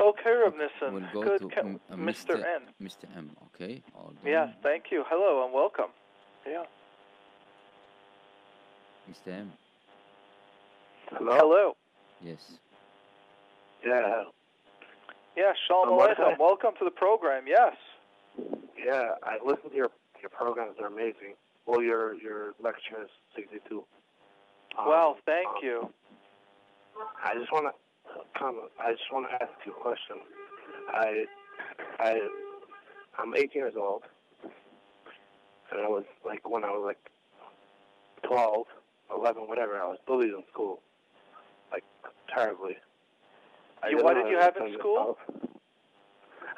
[0.00, 0.94] Okay, Reb Nissen.
[0.94, 1.40] We'll go Good.
[1.42, 2.34] to ca- M- uh, Mr.
[2.58, 2.62] N.
[2.82, 3.04] Mr.
[3.16, 3.30] M.
[3.48, 3.82] Okay.
[3.94, 5.04] Hold Yes, thank you.
[5.10, 5.90] Hello and welcome.
[6.46, 6.64] Yeah.
[9.10, 9.28] Mr.
[9.44, 9.52] M.
[11.12, 11.32] Hello?
[11.42, 11.76] Hello.
[12.22, 12.42] Yes.
[13.84, 14.24] Yeah,
[15.36, 16.38] Yeah, what Aleichem.
[16.38, 17.44] Welcome to the program.
[17.46, 17.76] Yes.
[18.84, 19.12] yeah.
[19.22, 21.34] I listen to your your programs; they're amazing.
[21.66, 23.84] Well, your your lectures, sixty-two.
[24.78, 25.92] Um, well, thank um, you.
[27.24, 28.70] I just want to comment.
[28.80, 30.16] I just want to ask you a question.
[30.92, 31.24] I
[32.00, 32.20] I
[33.18, 34.02] I'm 18 years old,
[34.42, 37.10] and I was like when I was like
[38.28, 38.66] 12,
[39.16, 39.76] 11, whatever.
[39.76, 40.80] I was bullied in school,
[41.72, 41.84] like
[42.32, 42.76] terribly.
[43.90, 45.18] You- what did you have in school?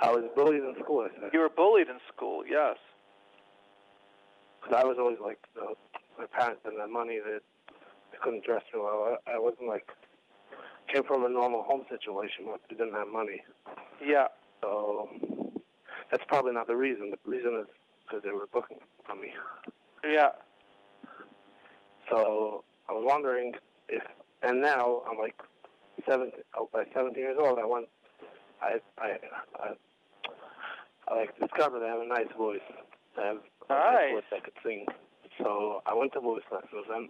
[0.02, 1.06] I was bullied in school.
[1.06, 1.30] I said.
[1.33, 2.76] You were bullied in school, yes.
[4.61, 5.74] Because I was always like, the,
[6.18, 7.18] my parents didn't have money.
[7.18, 7.42] That
[8.12, 9.18] they couldn't dress me well.
[9.26, 9.87] I, I wasn't like
[10.92, 13.42] came from a normal home situation, but they didn't have money.
[14.04, 14.26] Yeah.
[14.62, 15.09] So
[16.11, 17.11] that's probably not the reason.
[17.11, 17.66] The reason is
[18.06, 19.33] because they were booking from me.
[20.04, 20.30] Yeah.
[22.11, 23.52] So I was wondering
[23.88, 24.02] if,
[24.42, 25.37] and now I'm like
[26.09, 27.87] 17, oh, by 17 years old, I went,
[28.62, 29.16] I, I,
[29.59, 29.68] I,
[31.09, 32.61] I like discovered I have a nice voice.
[33.18, 33.94] I have a Nice.
[33.94, 34.87] nice voice I could sing.
[35.38, 37.09] So I went to voice lessons, and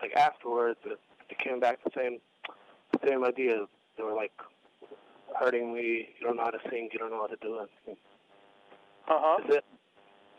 [0.00, 0.98] like afterwards, it,
[1.30, 2.18] it came back the same,
[2.92, 3.66] the same idea.
[3.96, 4.32] They were like
[5.38, 6.08] hurting me.
[6.20, 6.88] You don't know how to sing.
[6.92, 7.96] You don't know how to do it.
[9.08, 9.42] Uh huh.
[9.48, 9.64] Is it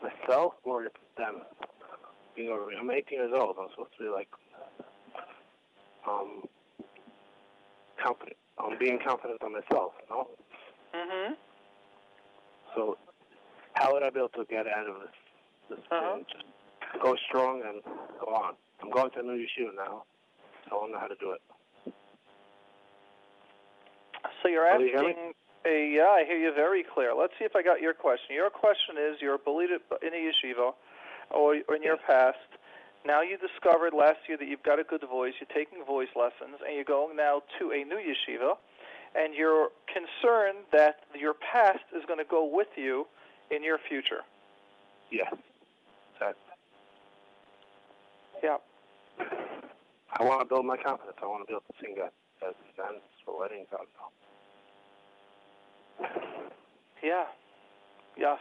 [0.02, 0.84] myself or
[1.16, 1.42] them?
[2.36, 3.56] You know, I'm 18 years old.
[3.60, 4.28] I'm supposed to be like,
[6.08, 6.42] um,
[8.04, 8.36] confident.
[8.58, 9.92] I'm being confident on myself.
[10.10, 10.28] No.
[10.94, 11.36] Mhm.
[12.74, 12.98] So,
[13.74, 15.10] how would I be able to get out of this?
[15.70, 16.18] This Uh-huh.
[16.28, 16.44] Just
[17.00, 17.82] go strong and
[18.20, 18.56] go on.
[18.82, 20.04] I'm going to a new yeshiva now.
[20.68, 21.42] So I don't know how to do it.
[24.42, 27.14] So you're Oh, you asking a yeah, I hear you very clear.
[27.14, 28.34] Let's see if I got your question.
[28.34, 30.74] Your question is you're bullied in a yeshiva
[31.30, 32.38] or in your past.
[33.06, 36.60] Now you discovered last year that you've got a good voice, you're taking voice lessons,
[36.66, 38.54] and you're going now to a new yeshiva,
[39.14, 43.06] and you're concerned that your past is going to go with you
[43.50, 44.22] in your future.
[45.10, 45.34] Yes.
[46.18, 46.36] That,
[48.42, 48.56] Yeah.
[50.16, 51.16] I want to build my confidence.
[51.22, 52.12] I want to be able to sing at,
[52.46, 53.66] at events for weddings.
[53.70, 53.88] Don't
[56.00, 56.08] know.
[57.02, 57.24] Yeah.
[58.16, 58.38] Yes.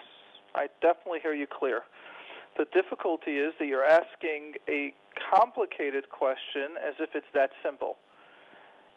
[0.55, 1.81] I definitely hear you clear.
[2.57, 4.93] The difficulty is that you're asking a
[5.33, 7.97] complicated question as if it's that simple.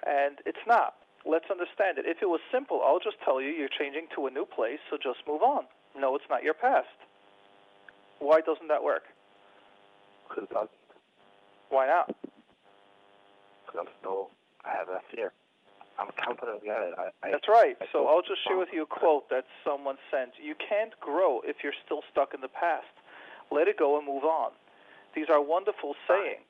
[0.06, 0.94] And it's not.
[1.24, 2.04] Let's understand it.
[2.06, 4.96] If it was simple, I'll just tell you you're changing to a new place, so
[4.96, 5.64] just move on.
[5.98, 6.86] No, it's not your past.
[8.18, 9.04] Why doesn't that work?
[10.28, 10.70] Because it doesn't.
[11.70, 12.14] Why not?
[13.66, 14.30] Because I'm still,
[14.64, 15.32] I have that fear.
[15.98, 16.92] I'm confident guy.
[16.96, 17.76] I, I, That's right.
[17.80, 20.32] I So I'll just share with you a quote that someone sent.
[20.42, 22.92] You can't grow if you're still stuck in the past.
[23.50, 24.50] Let it go and move on.
[25.14, 26.44] These are wonderful sayings.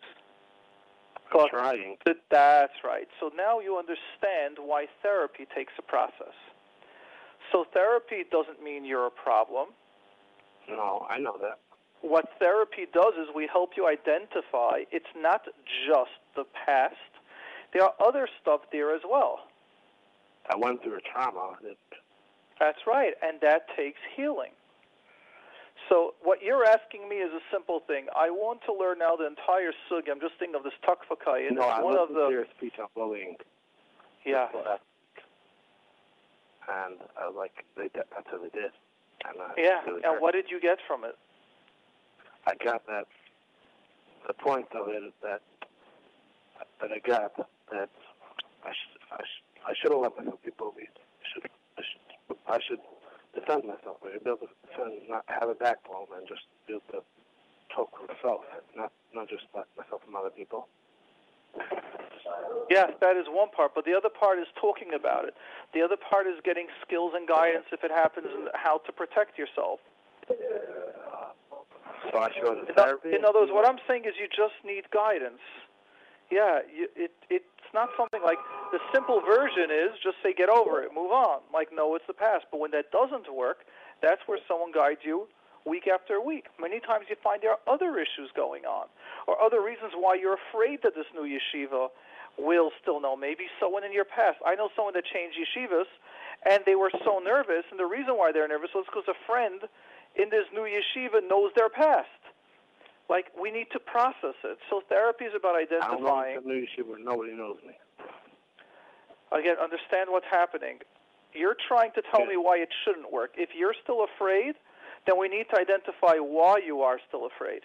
[1.32, 1.96] I'm trying.
[2.30, 3.08] that's right.
[3.20, 6.34] So now you understand why therapy takes a process.
[7.52, 9.68] So therapy doesn't mean you're a problem.
[10.68, 11.58] No, I know that.
[12.02, 15.42] What therapy does is we help you identify it's not
[15.88, 16.94] just the past.
[17.72, 19.40] There are other stuff there as well.
[20.48, 21.56] I went through a trauma.
[21.62, 21.76] That,
[22.60, 24.52] That's right, and that takes healing.
[25.88, 28.06] So what you're asking me is a simple thing.
[28.16, 30.10] I want to learn now the entire sugi.
[30.10, 31.50] I'm just thinking of this takfakai.
[31.52, 33.36] no, I one of the your speech on bullying.
[34.24, 34.48] yeah.
[36.68, 38.72] And I was like, they did, that's what they did.
[39.24, 40.22] And, uh, Yeah, really and hurt.
[40.22, 41.16] what did you get from it?
[42.46, 43.06] I got that.
[44.26, 45.42] The point of it is that
[46.80, 47.36] that I got
[47.70, 47.88] that
[48.64, 50.90] I should I should I shouldn't let myself be bullied.
[50.90, 52.80] I should I should I should
[53.38, 54.00] defend myself.
[54.02, 57.00] I should be able to defend, not have a backbone, and just be able to
[57.74, 58.40] talk for myself,
[58.76, 59.44] not not just
[59.76, 60.68] myself from other people.
[62.68, 65.34] Yes, that is one part, but the other part is talking about it.
[65.72, 69.38] The other part is getting skills and guidance if it happens and how to protect
[69.38, 69.78] yourself.
[72.10, 73.14] So I should go to In, therapy.
[73.14, 75.40] in other words, what I'm saying is you just need guidance.
[76.30, 76.88] Yeah, you,
[77.30, 78.38] it it's not something like
[78.70, 81.42] the simple version is just say get over it, move on.
[81.52, 82.46] Like no, it's the past.
[82.54, 83.66] But when that doesn't work,
[84.00, 85.26] that's where someone guides you
[85.66, 86.46] week after week.
[86.62, 88.86] Many times you find there are other issues going on,
[89.26, 91.90] or other reasons why you're afraid that this new yeshiva
[92.38, 93.16] will still know.
[93.16, 94.38] Maybe someone in your past.
[94.46, 95.90] I know someone that changed yeshivas,
[96.48, 99.66] and they were so nervous, and the reason why they're nervous was because a friend
[100.14, 102.25] in this new yeshiva knows their past.
[103.08, 104.58] Like we need to process it.
[104.70, 105.82] So therapy is about identifying.
[105.82, 106.36] I don't know identifying.
[106.36, 107.74] if the new yeshiva, nobody knows me.
[109.32, 110.78] Again, understand what's happening.
[111.32, 112.26] You're trying to tell Yeah.
[112.34, 113.34] me why it shouldn't work.
[113.36, 114.54] If you're still afraid,
[115.06, 117.62] then we need to identify why you are still afraid.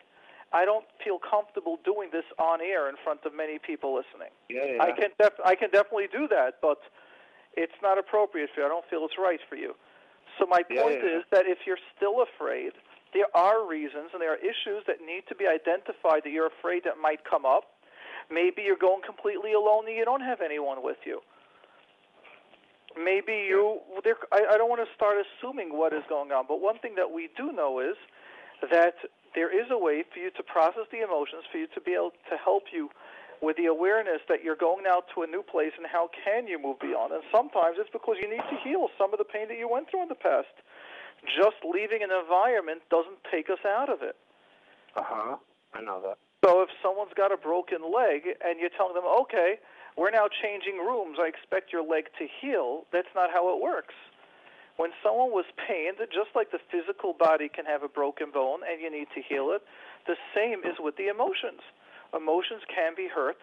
[0.54, 4.32] I don't feel comfortable doing this on air in front of many people listening.
[4.50, 4.84] Yeah, yeah.
[4.84, 6.82] I can def- I can definitely do that, but
[7.56, 8.66] it's not appropriate for you.
[8.66, 9.76] I don't feel it's right for you.
[10.38, 11.18] So my Yeah, point yeah.
[11.20, 12.74] is that if you're still afraid,
[13.14, 16.84] there are reasons and there are issues that need to be identified that you're afraid
[16.86, 17.64] that might come up.
[18.32, 21.20] Maybe you're going completely alone and you don't have anyone with you.
[22.96, 23.80] Maybe you.
[24.04, 26.96] There, I, I don't want to start assuming what is going on, but one thing
[26.96, 27.96] that we do know is
[28.70, 28.96] that
[29.36, 32.12] there is a way for you to process the emotions, for you to be able
[32.30, 32.90] to help you
[33.42, 36.62] with the awareness that you're going now to a new place and how can you
[36.62, 37.12] move beyond.
[37.12, 39.90] And sometimes it's because you need to heal some of the pain that you went
[39.90, 40.54] through in the past.
[41.26, 44.16] Just leaving an environment doesn't take us out of it.
[44.96, 45.36] Uh huh.
[45.74, 46.18] I know that.
[46.44, 49.60] So if someone's got a broken leg and you're telling them, okay,
[49.96, 53.94] we're now changing rooms, I expect your leg to heal, that's not how it works.
[54.78, 58.82] When someone was pained, just like the physical body can have a broken bone and
[58.82, 59.62] you need to heal it,
[60.08, 61.62] the same is with the emotions.
[62.16, 63.38] Emotions can be hurt,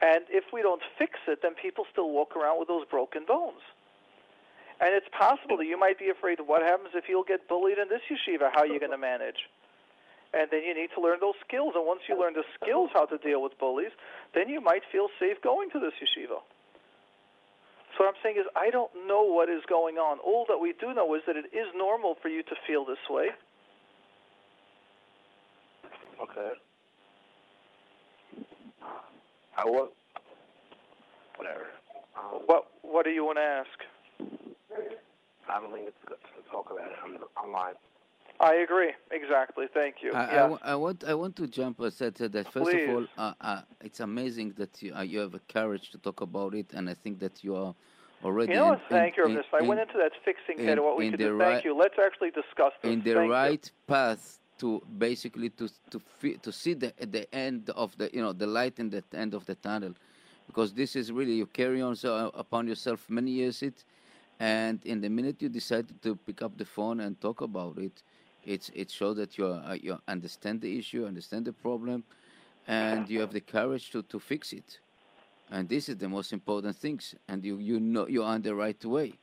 [0.00, 3.60] and if we don't fix it, then people still walk around with those broken bones.
[4.80, 7.76] And it's possible that you might be afraid of what happens if you'll get bullied
[7.76, 9.44] in this yeshiva, how are you going to manage?
[10.32, 11.74] And then you need to learn those skills.
[11.76, 13.92] And once you learn the skills how to deal with bullies,
[14.34, 16.40] then you might feel safe going to this yeshiva.
[17.92, 20.18] So what I'm saying is, I don't know what is going on.
[20.20, 23.02] All that we do know is that it is normal for you to feel this
[23.10, 23.28] way.
[26.22, 26.52] Okay.
[29.58, 29.90] I was.
[31.36, 31.66] Whatever.
[32.46, 33.68] What What do you want to ask?
[35.50, 37.74] I don't think it's good to talk about it on, online.
[38.40, 38.92] I agree.
[39.10, 39.66] Exactly.
[39.74, 40.12] Thank you.
[40.12, 40.46] I, I yeah.
[40.46, 41.80] wa- I want I want to jump.
[41.80, 42.88] I said that first Please.
[42.88, 46.20] of all, uh, uh, it's amazing that you, uh, you have the courage to talk
[46.22, 47.74] about it, and I think that you are
[48.24, 48.80] already You know in, what?
[48.88, 49.44] Thank you, in, Miss.
[49.52, 51.32] I went into that fixing in- head of what we in could do.
[51.36, 51.76] right- Thank you.
[51.76, 52.92] Let's actually discuss this.
[52.92, 53.32] in the Thank you.
[53.32, 58.22] right path to basically to to fe- to see the the end of the you
[58.22, 59.92] know the light in the end of the tunnel,
[60.46, 63.84] because this is really you carry on so, uh, upon yourself many years it,
[64.40, 68.02] and in the minute you decided to pick up the phone and talk about it,
[68.44, 72.04] it's it shows that you are, you understand the issue, understand the problem,
[72.66, 74.80] and you have the courage to, to fix it,
[75.50, 78.84] and this is the most important things, and you you know you're on the right
[78.84, 79.14] way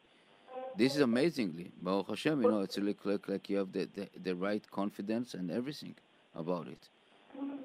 [0.78, 4.10] this is amazingly Baruch Hashem, you know, it's like like, like you have the, the,
[4.24, 5.96] the right confidence and everything
[6.36, 6.90] about it.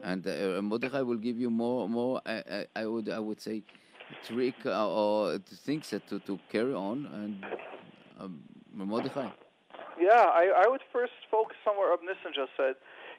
[0.02, 2.22] And uh, Mordechai will give you more more.
[2.26, 3.62] I, I would I would say
[4.26, 7.44] trick uh, or things that to, to carry on and
[8.20, 8.40] um,
[8.74, 9.28] Mordechai.
[10.00, 12.74] Yeah, I, I would first focus on what Rab Nissen just said.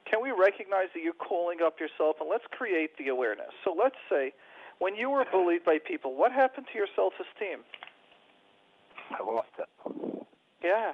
[0.09, 3.51] Can we recognize that you're calling up yourself and let's create the awareness?
[3.63, 4.33] So let's say
[4.79, 7.59] when you were bullied by people, what happened to your self esteem?
[9.11, 9.69] I lost it.
[10.63, 10.93] Yeah.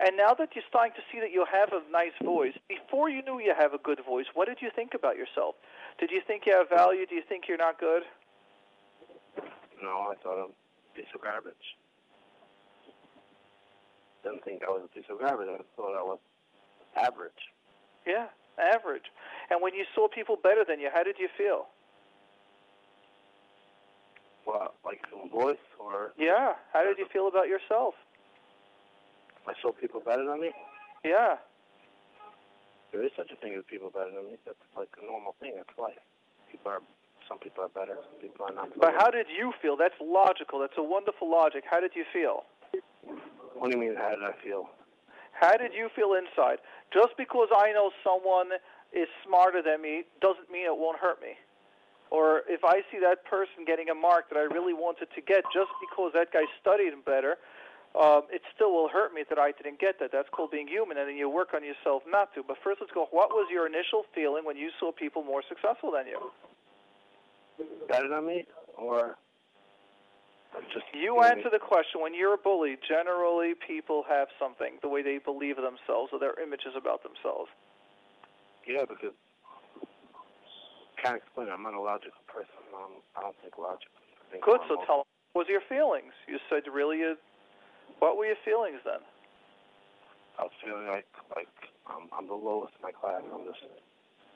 [0.00, 3.22] And now that you're starting to see that you have a nice voice, before you
[3.22, 5.54] knew you have a good voice, what did you think about yourself?
[5.98, 7.06] Did you think you have value?
[7.06, 8.02] Do you think you're not good?
[9.82, 11.76] No, I thought I'm a piece of garbage.
[14.22, 15.48] Didn't think I was a piece of garbage.
[15.50, 16.18] I thought I was
[16.96, 17.50] average.
[18.06, 18.26] Yeah,
[18.58, 19.10] average.
[19.50, 21.66] And when you saw people better than you, how did you feel?
[24.46, 26.54] Well, like some voice or Yeah.
[26.72, 27.94] How did you feel about yourself?
[29.46, 30.52] I saw people better than me.
[31.04, 31.36] Yeah.
[32.92, 34.36] There is such a thing as people better than me.
[34.46, 35.54] That's like a normal thing.
[35.56, 35.98] That's life.
[36.50, 36.80] People are.
[37.28, 37.96] Some people are better.
[37.96, 38.70] Some people are not.
[38.78, 39.76] But how did you feel?
[39.76, 40.58] That's logical.
[40.58, 41.64] That's a wonderful logic.
[41.68, 42.44] How did you feel?
[43.54, 43.96] What do you mean?
[43.96, 44.68] How did I feel?
[45.32, 46.58] How did you feel inside?
[46.92, 48.58] Just because I know someone
[48.92, 51.34] is smarter than me doesn't mean it won't hurt me.
[52.10, 55.44] Or if I see that person getting a mark that I really wanted to get
[55.48, 57.38] just because that guy studied better,
[57.96, 60.12] um, it still will hurt me that I didn't get that.
[60.12, 62.42] That's called being human, and then you work on yourself not to.
[62.42, 63.08] But first, let's go.
[63.10, 66.20] What was your initial feeling when you saw people more successful than you?
[67.88, 68.46] Better than me,
[68.76, 69.16] or
[70.72, 72.00] just You answer the question.
[72.00, 76.18] When you're a bully, generally people have something, the way they believe of themselves or
[76.18, 77.48] their images about themselves.
[78.66, 79.16] Yeah, because
[81.02, 81.50] can't explain it.
[81.50, 82.62] I'm not a logical person.
[82.70, 84.38] Um, I don't think logically.
[84.38, 84.60] Good.
[84.68, 84.86] So normal.
[84.86, 86.12] tell me, what was your feelings?
[86.28, 86.98] You said really.
[86.98, 87.16] You,
[87.98, 89.02] what were your feelings then?
[90.38, 91.50] I was feeling like like
[91.90, 93.22] um, I'm the lowest in my class.
[93.24, 93.64] I'm just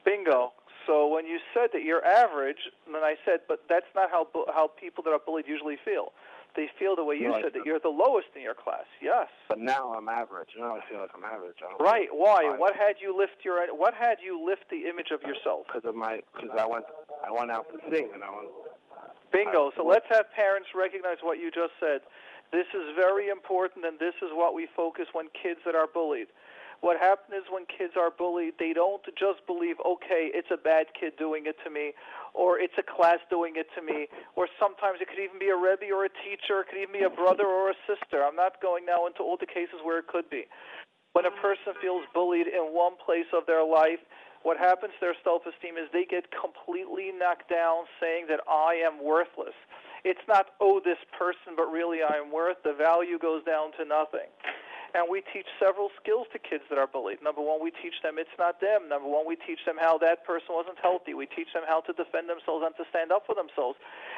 [0.05, 0.53] Bingo.
[0.87, 4.47] So when you said that you're average, then I said, but that's not how bu-
[4.55, 6.13] how people that are bullied usually feel.
[6.55, 7.45] They feel the way you Right.
[7.45, 8.87] said that you're the lowest in your class.
[9.03, 9.29] Yes.
[9.49, 10.57] But now I'm average.
[10.57, 11.59] Now I feel like I'm average.
[11.79, 12.09] Right.
[12.15, 12.57] Why?
[12.57, 15.67] What had you lift your What had you lift the image of yourself?
[15.67, 16.87] Because of my because I went
[17.27, 18.49] I went out to sing and I went
[19.33, 19.73] Bingo.
[19.77, 22.01] So let's have parents recognize what you just said.
[22.53, 26.29] This is very important, and this is what we focus when kids that are bullied.
[26.81, 30.93] What happens is when kids are bullied, they don't just believe, okay, it's a bad
[30.99, 31.93] kid doing it to me,
[32.35, 35.57] or it's a class doing it to me, or sometimes it could even be a
[35.57, 38.21] rebbe or a teacher, it could even be a brother or a sister.
[38.23, 40.45] I'm not going now into all the cases where it could be.
[41.17, 44.05] When a person feels bullied in one place of their life,
[44.45, 48.79] what happens to their self esteem is they get completely knocked down saying that I
[48.85, 49.57] am worthless.
[50.05, 52.63] It's not, oh, this person, but really I am worth.
[52.63, 54.31] The value goes down to nothing.
[54.95, 57.21] And we teach several skills to kids that are bullied.
[57.23, 58.89] Number one, we teach them it's not them.
[58.89, 61.13] Number one, we teach them how that person wasn't healthy.
[61.13, 63.77] We teach them how to defend themselves and to stand up for themselves.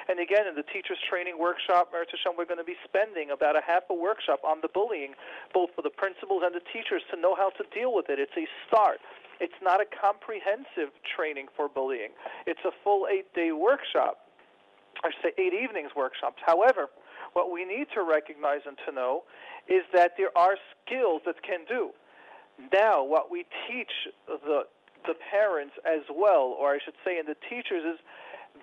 [0.09, 3.63] And again, in the teachers training workshop, Merit we're going to be spending about a
[3.65, 5.15] half a workshop on the bullying,
[5.53, 8.19] both for the principals and the teachers to know how to deal with it.
[8.19, 9.01] It's a start.
[9.41, 12.11] It's not a comprehensive training for bullying.
[12.47, 14.19] It's a full eight-day workshop.
[15.05, 16.43] I should say eight evenings workshops.
[16.45, 16.91] However,
[17.33, 19.25] what we need to recognize and to know
[19.69, 21.91] is that there are skills that can do.
[22.73, 23.93] Now, what we teach
[24.27, 24.65] the
[25.07, 28.01] the parents as well, or I should say, in the teachers, is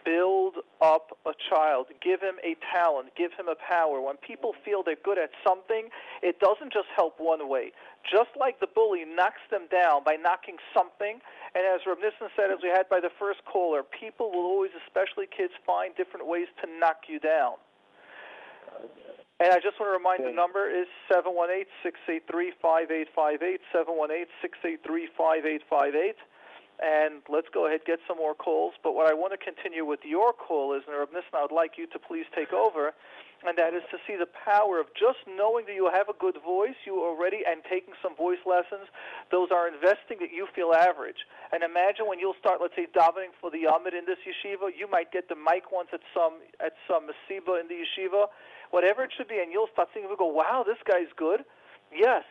[0.04, 4.02] build up a child, give him a talent, give him a power.
[4.02, 5.90] When people feel they're good at something,
[6.22, 7.72] it doesn't just help one way.
[8.04, 11.20] Just like the bully knocks them down by knocking something,
[11.56, 14.72] and as Reb Nissen said, as we had by the first caller, people will always,
[14.86, 17.56] especially kids, find different ways to knock you down.
[19.40, 26.16] And I just want to remind the number is 718-683-5858, 718-683-5858.
[26.82, 28.74] And let's go ahead get some more calls.
[28.84, 31.52] But what I want to continue with your call is, and Reb Nissen, I would
[31.52, 32.94] like you to please take over,
[33.44, 36.38] and that is to see the power of just knowing that you have a good
[36.44, 38.88] voice, you already, and taking some voice lessons.
[39.32, 41.28] Those are investing that you feel average.
[41.52, 44.90] And imagine when you'll start, let's say, davening for the amud in this yeshiva, you
[44.90, 48.32] might get the mic once at some at some masiba in the yeshiva,
[48.72, 51.46] whatever it should be, and you'll start thinking, "We go, wow, this guy's good.
[51.94, 52.24] Yes,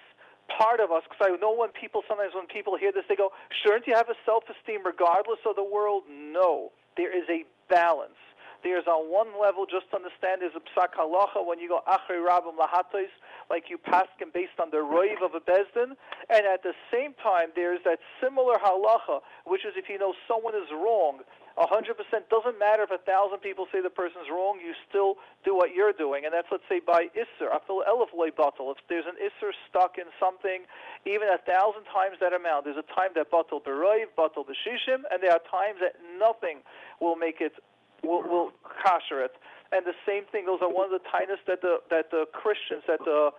[0.49, 3.33] part of us, because I know when people, sometimes when people hear this, they go,
[3.63, 6.05] shouldn't you have a self-esteem regardless of the world?
[6.09, 6.73] No.
[6.97, 8.19] There is a balance.
[8.65, 12.57] There's on one level, just understand there's a psak halacha when you go achri rabim
[12.57, 13.13] lahatos,
[13.51, 15.93] like you pass paskin based on the roiv of a bezdin,
[16.33, 20.55] and at the same time there's that similar halacha, which is if you know someone
[20.55, 21.21] is wrong,
[21.57, 25.55] hundred percent doesn't matter if a thousand people say the person's wrong, you still do
[25.55, 28.73] what you're doing, and that's let's say by isser, afil elef batel.
[28.73, 30.65] If there's an isser stuck in something,
[31.05, 35.21] even a thousand times that amount, there's a time that batel beroiv, batel b'shishim, and
[35.21, 36.65] there are times that nothing
[37.01, 37.53] will make it
[38.05, 38.53] will will
[38.85, 39.33] kosher it.
[39.73, 42.85] And the same thing, those are one of the tightest that the that the Christians
[42.87, 43.31] that the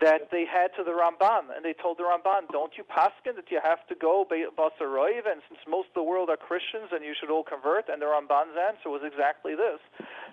[0.00, 3.50] that they had to the Ramban, and they told the Ramban, "Don't you paskin that
[3.50, 7.14] you have to go basaroiv?" And since most of the world are Christians, and you
[7.18, 7.88] should all convert.
[7.88, 9.80] And the Ramban's answer was exactly this: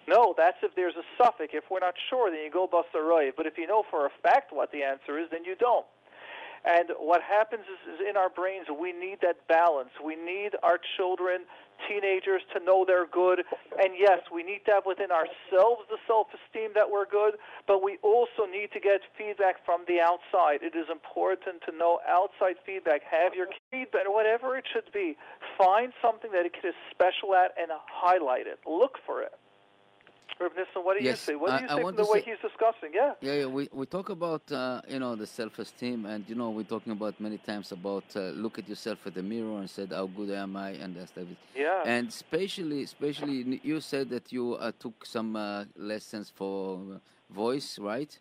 [0.08, 1.54] No, that's if there's a safek.
[1.54, 3.34] If we're not sure, then you go basaroiv.
[3.36, 5.86] But if you know for a fact what the answer is, then you don't.
[6.66, 9.92] And what happens is, is in our brains, we need that balance.
[10.04, 11.46] We need our children
[11.88, 13.44] teenagers to know they're good.
[13.78, 17.36] And yes, we need to have within ourselves the self esteem that we're good,
[17.68, 20.64] but we also need to get feedback from the outside.
[20.64, 23.02] It is important to know outside feedback.
[23.10, 25.18] Have your feedback, whatever it should be.
[25.58, 28.60] Find something that it is special at and highlight it.
[28.66, 29.34] Look for it.
[30.40, 31.36] Nissen, what do yes, you say?
[31.36, 32.92] What do you I, say I from the way he's discussing?
[32.94, 33.14] Yeah.
[33.22, 33.46] Yeah, yeah.
[33.46, 37.20] We, we talk about uh, you know the self-esteem, and you know we're talking about
[37.20, 40.56] many times about uh, look at yourself at the mirror and said how good am
[40.56, 41.38] I and that's everything.
[41.56, 41.84] Yeah.
[41.86, 46.80] And especially, especially you said that you uh, took some uh, lessons for
[47.30, 48.18] voice, right?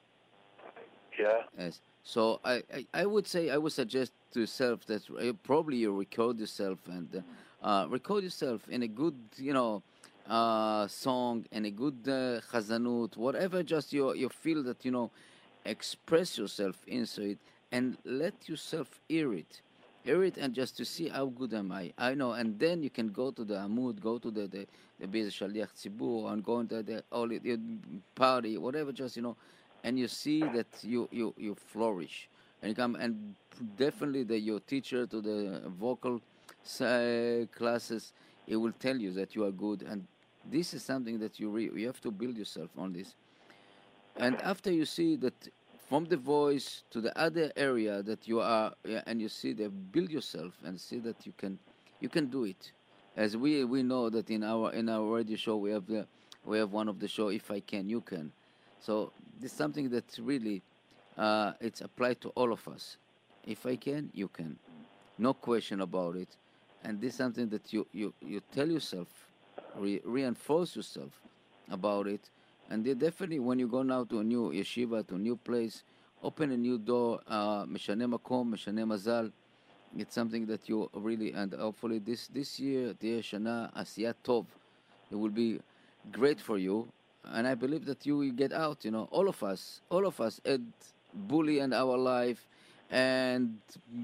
[1.18, 1.42] Yeah.
[1.58, 1.80] Yes.
[2.04, 5.92] So I, I, I would say I would suggest to yourself that uh, probably you
[5.96, 7.24] record yourself and
[7.62, 9.82] uh, record yourself in a good you know
[10.28, 15.10] uh, song and a good uh, chazanut, whatever, just you you feel that you know,
[15.64, 17.38] express yourself inside it
[17.72, 19.60] and let yourself hear it,
[20.04, 21.92] hear it, and just to see how good am I.
[21.98, 24.66] I know, and then you can go to the amud, go to the the,
[25.00, 27.58] the Bez Shaliach Tzibur, and go into the all the
[28.14, 29.36] party, whatever, just you know,
[29.82, 32.28] and you see that you you you flourish.
[32.62, 33.34] And you come and
[33.76, 36.22] definitely the your teacher to the vocal
[36.80, 38.12] uh, classes,
[38.46, 40.06] he will tell you that you are good and
[40.50, 43.14] this is something that you re- you have to build yourself on this.
[44.16, 45.34] And after you see that
[45.88, 48.72] from the voice to the other area that you are,
[49.06, 51.58] and you see that build yourself and see that you can
[52.00, 52.72] you can do it.
[53.16, 56.06] As we we know that in our in our radio show we have the
[56.44, 58.32] we have one of the show if I can you can.
[58.80, 60.62] So this is something that really
[61.16, 62.96] uh, it's applied to all of us.
[63.46, 64.58] If I can, you can.
[65.18, 66.28] No question about it.
[66.82, 69.08] And this is something that you, you, you tell yourself
[69.78, 71.20] re- reinforce yourself
[71.70, 72.30] about it.
[72.70, 75.82] And definitely, when you go now to a new yeshiva, to a new place,
[76.22, 77.20] open a new door.
[77.28, 79.30] Uh, meshane makom, meshane mazal.
[79.96, 84.46] It's something that you really and hopefully this this year, the Shana Asiyat Tov,
[85.10, 85.60] it will be
[86.10, 86.88] great for you.
[87.24, 88.84] And I believe that you will get out.
[88.84, 90.64] You know, all of us, all of us had
[91.12, 92.46] bully in our life
[92.90, 93.58] and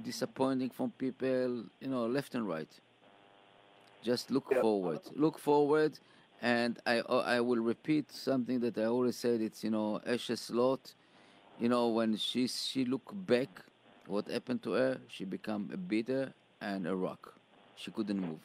[0.04, 1.64] disappointing from people.
[1.80, 2.68] You know, left and right.
[4.02, 4.60] Just look yeah.
[4.60, 5.00] forward.
[5.14, 5.98] Look forward,
[6.40, 9.40] and I uh, I will repeat something that I always said.
[9.40, 10.94] It's you know Eshes Lot.
[11.58, 13.62] you know, when she she look back,
[14.06, 15.00] what happened to her?
[15.08, 17.34] She become a bitter and a rock.
[17.76, 18.40] She couldn't move.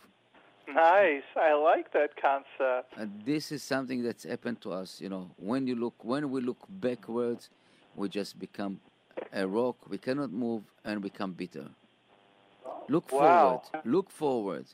[0.67, 1.23] Nice.
[1.35, 2.93] I like that concept.
[2.97, 5.01] And this is something that's happened to us.
[5.01, 7.49] You know, when you look, when we look backwards,
[7.95, 8.79] we just become
[9.33, 9.87] a rock.
[9.89, 11.69] We cannot move and become bitter.
[12.87, 13.19] Look Wow.
[13.19, 13.61] forward.
[13.83, 14.65] Look forward.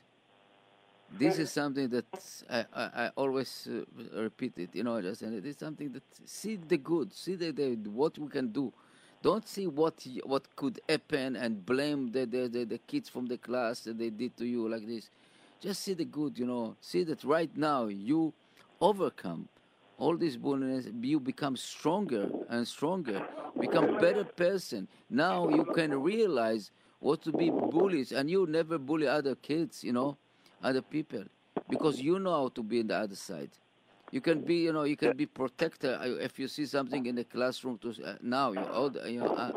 [1.18, 2.06] This is something that
[2.48, 4.70] I, I, I always uh, repeat it.
[4.74, 8.18] You know, just and it is something that see the good, see the, the what
[8.18, 8.72] we can do.
[9.22, 13.36] Don't see what what could happen and blame the, the, the, the kids from the
[13.36, 15.10] class that they did to you like this.
[15.60, 16.38] Just see the good.
[16.38, 18.32] You know, see that right now you
[18.80, 19.48] overcome
[19.98, 20.86] all this bulliness.
[21.00, 23.22] You become stronger and stronger.
[23.60, 24.88] Become better person.
[25.10, 29.84] Now you can realize what to be bullies, and you never bully other kids.
[29.84, 30.16] You know
[30.62, 31.24] other people
[31.68, 33.50] because you know how to be in the other side.
[34.10, 37.14] You can be, you know, you can be protector uh, if you see something in
[37.14, 37.78] the classroom.
[37.78, 39.52] To uh, now you're old, you know, uh,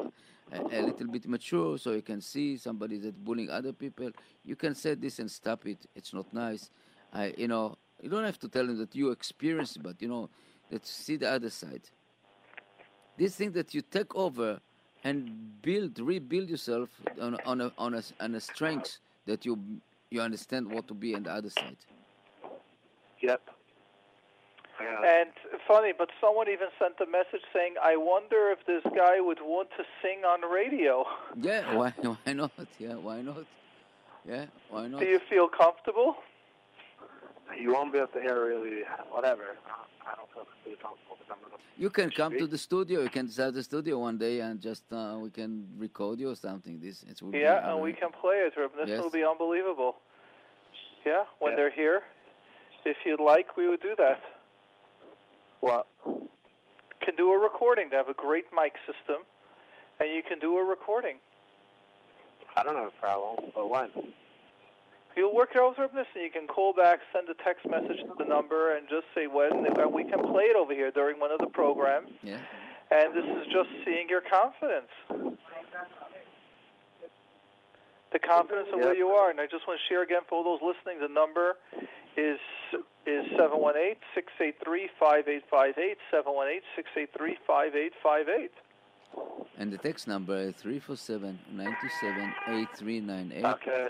[0.53, 4.12] a, a little bit mature, so you can see somebody that's bullying other people.
[4.45, 5.80] You can say this and stop it.
[5.93, 6.70] It's not nice.
[7.12, 10.08] I, you know, you don't have to tell them that you experience, it, but you
[10.08, 10.30] know,
[10.72, 11.82] let's see the other side.
[13.18, 14.60] This thing that you take over
[15.03, 16.89] and build, rebuild yourself
[17.22, 19.60] on, on a on a on a strength that you
[20.10, 21.78] you understand what to be on the other side.
[23.22, 23.41] Yep.
[24.82, 25.22] Yeah.
[25.22, 25.30] And
[25.68, 29.70] funny, but someone even sent a message saying, "I wonder if this guy would want
[29.78, 31.06] to sing on radio."
[31.39, 32.51] Yeah, why why not?
[32.78, 33.45] Yeah, why not?
[34.28, 34.99] Yeah, why not?
[34.99, 36.18] Do you feel comfortable?
[37.60, 39.43] You won't be able to hear really whatever.
[40.06, 41.62] I don't feel pretty comfortable because I'm gonna.
[41.78, 43.02] You can come to the studio.
[43.02, 46.36] You can start the studio one day and just uh, we can record you or
[46.36, 46.80] something.
[46.80, 48.54] This it will be Yeah, and we can play it.
[48.56, 49.02] This Yes.
[49.02, 49.98] will be unbelievable.
[51.06, 51.58] Yeah, when Yeah.
[51.58, 52.04] they're here.
[52.86, 54.22] If you'd like, we would do that.
[55.60, 55.88] What?
[57.02, 57.89] Can do a recording.
[57.89, 59.24] They have a great mic system,
[60.00, 61.18] and you can do a recording.
[62.56, 63.89] I don't have a problem, but when?
[65.16, 68.13] You'll work it with Ruben, and you can call back, send a text message to
[68.18, 71.32] the number, and just say when, and we can play it over here during one
[71.32, 72.09] of the programs.
[72.22, 72.38] yeah.
[72.91, 74.91] And this is just seeing your confidence.
[78.13, 79.32] The confidence of where you are.
[79.32, 81.55] And I just want to share again for all those listening, the number
[82.16, 82.38] is
[83.07, 88.49] is 718-683-5858, 718-683-5858.
[89.57, 93.45] And the text number is 347 97 8398.
[93.45, 93.88] Okay.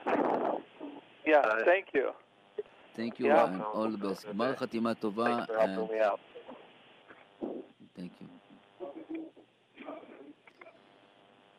[1.34, 2.12] Yeah, Uh, thank you.
[2.96, 3.44] Thank you Yeah.
[3.46, 4.24] and all the best.
[4.24, 4.32] Okay.
[4.32, 6.20] גמר חתימה טובה Thanks for helping and me out.
[7.96, 8.26] thank you.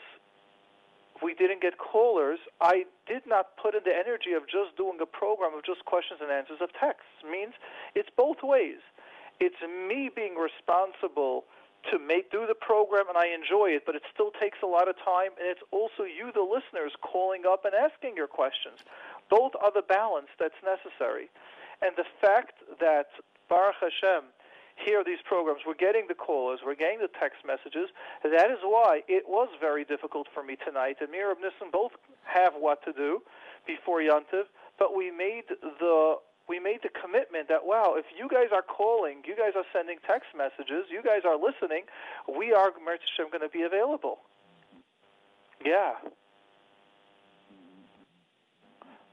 [1.21, 5.05] we didn't get callers, I did not put in the energy of just doing a
[5.05, 7.13] program of just questions and answers of texts.
[7.23, 7.53] Means
[7.95, 8.81] it's both ways.
[9.39, 11.45] It's me being responsible
[11.89, 14.87] to make do the program and I enjoy it, but it still takes a lot
[14.87, 18.85] of time and it's also you the listeners calling up and asking your questions.
[19.29, 21.29] Both are the balance that's necessary.
[21.81, 23.09] And the fact that
[23.49, 24.29] Baruch Hashem
[24.83, 27.89] here these programs, we're getting the callers, we're getting the text messages.
[28.23, 30.97] That is why it was very difficult for me tonight.
[31.01, 31.91] And me and Nissen both
[32.25, 33.21] have what to do
[33.65, 35.45] before Yontiv, but we made
[35.79, 36.15] the
[36.49, 39.97] we made the commitment that wow, if you guys are calling, you guys are sending
[40.05, 41.83] text messages, you guys are listening,
[42.27, 44.19] we are Mertz Hashem going to be available.
[45.63, 45.93] Yeah.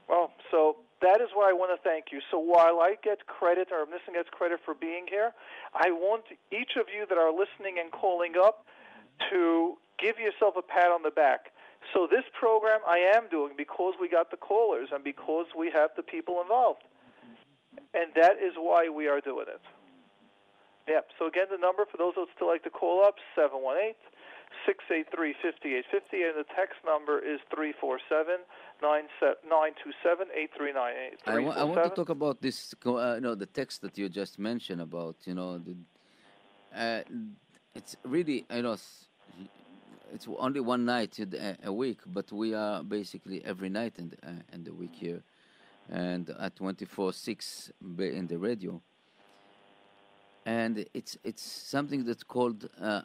[0.09, 2.19] Well, so that is why I want to thank you.
[2.31, 5.31] So while I get credit, or Nissen gets credit for being here,
[5.73, 8.65] I want each of you that are listening and calling up
[9.29, 11.51] to give yourself a pat on the back.
[11.93, 15.91] So this program I am doing because we got the callers and because we have
[15.95, 16.83] the people involved.
[17.93, 19.61] And that is why we are doing it.
[20.87, 21.09] Yep.
[21.17, 23.93] So again, the number for those who would still like to call up, 718
[24.65, 28.41] 683 5850, and the text number is 347
[28.81, 31.17] 927-8398.
[31.27, 34.39] I, I want to talk about this, uh, you know, the text that you just
[34.39, 35.75] mentioned about, you know, the,
[36.75, 37.01] uh,
[37.75, 38.77] it's really, you know,
[40.13, 44.17] it's only one night uh, a week, but we are basically every night in the,
[44.27, 45.23] uh, in the week here
[45.89, 48.81] and at 24-6 in the radio.
[50.45, 53.01] And it's it's something that's called uh,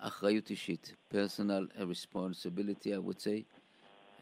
[1.10, 3.44] personal responsibility, I would say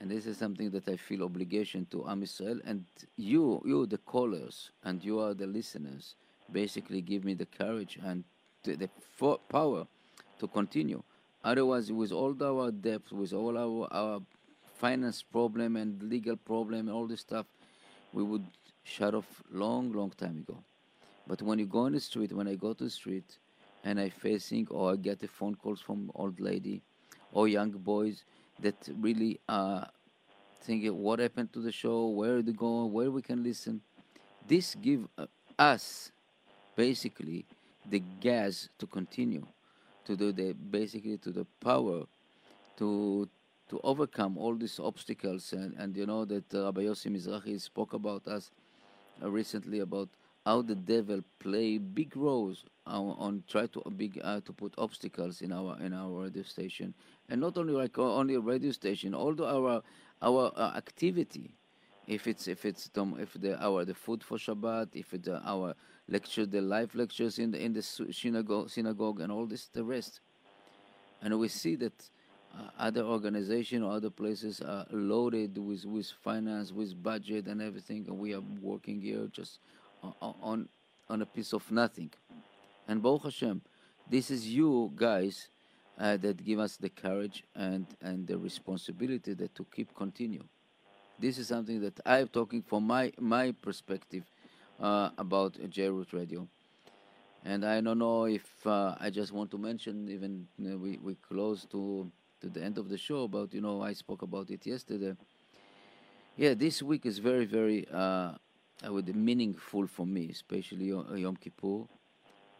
[0.03, 2.25] and this is something that I feel obligation to Am.
[2.65, 2.85] And
[3.17, 6.17] you, you, the callers, and you are the listeners,
[6.51, 8.25] basically give me the courage and
[8.65, 8.91] the,
[9.49, 9.87] power
[10.41, 11.05] to continue.
[11.45, 14.21] Otherwise, with all our debts, with all our, our
[14.75, 17.47] finance problem and legal problem and all this stuff,
[18.13, 18.45] we would
[18.83, 20.59] shut off long, long time ago.
[21.29, 23.39] But when you go on the street, when I go to the street
[23.85, 26.83] and I facing or I get the phone calls from old lady
[27.31, 28.25] or young boys
[28.61, 29.89] that really are
[30.63, 33.81] thinking what happened to the show, where they go, where we can listen.
[34.47, 35.27] This give uh,
[35.59, 36.11] us
[36.77, 37.45] basically
[37.89, 39.47] the gas to continue,
[40.05, 42.05] to do the basically to the power
[42.79, 43.29] to
[43.69, 47.95] to overcome all these obstacles and, and you know that uh, Rabbi Yossi Mizrahi spoke
[47.95, 48.51] about us
[49.23, 50.09] uh, recently about
[50.45, 55.41] how the devil play big roles on, on try to big uh, to put obstacles
[55.41, 56.95] in our in our radio station.
[57.29, 59.83] And not only like only radio station although our
[60.21, 61.55] our uh, activity
[62.07, 65.75] if it's if it's if the our the food for Shabbat if it's uh, our
[66.09, 70.21] lecture the live lectures in the in the synagogue synagogue and all this the rest.
[71.23, 72.11] And we see that
[72.53, 78.05] uh, other organization or other places are loaded with with finance with budget and everything
[78.09, 79.61] and we are working here just
[80.21, 80.69] on
[81.09, 82.11] on a piece of nothing.
[82.89, 83.63] And Baruch Hashem
[84.09, 85.49] this is you guys
[85.99, 90.45] uh, that give us the courage and and the responsibility that to keep continue.
[91.19, 94.25] This is something that I'm talking from my my perspective
[94.81, 96.49] uh, about JRoot Radio.
[97.45, 101.15] And I don't know if uh, I just want to mention even uh, we we
[101.15, 104.67] close to to the end of the show about you know I spoke about it
[104.67, 105.17] yesterday.
[106.37, 108.33] Yeah, this week is very very uh,
[108.85, 111.85] I meaningful for me, especially Yom, Yom Kippur,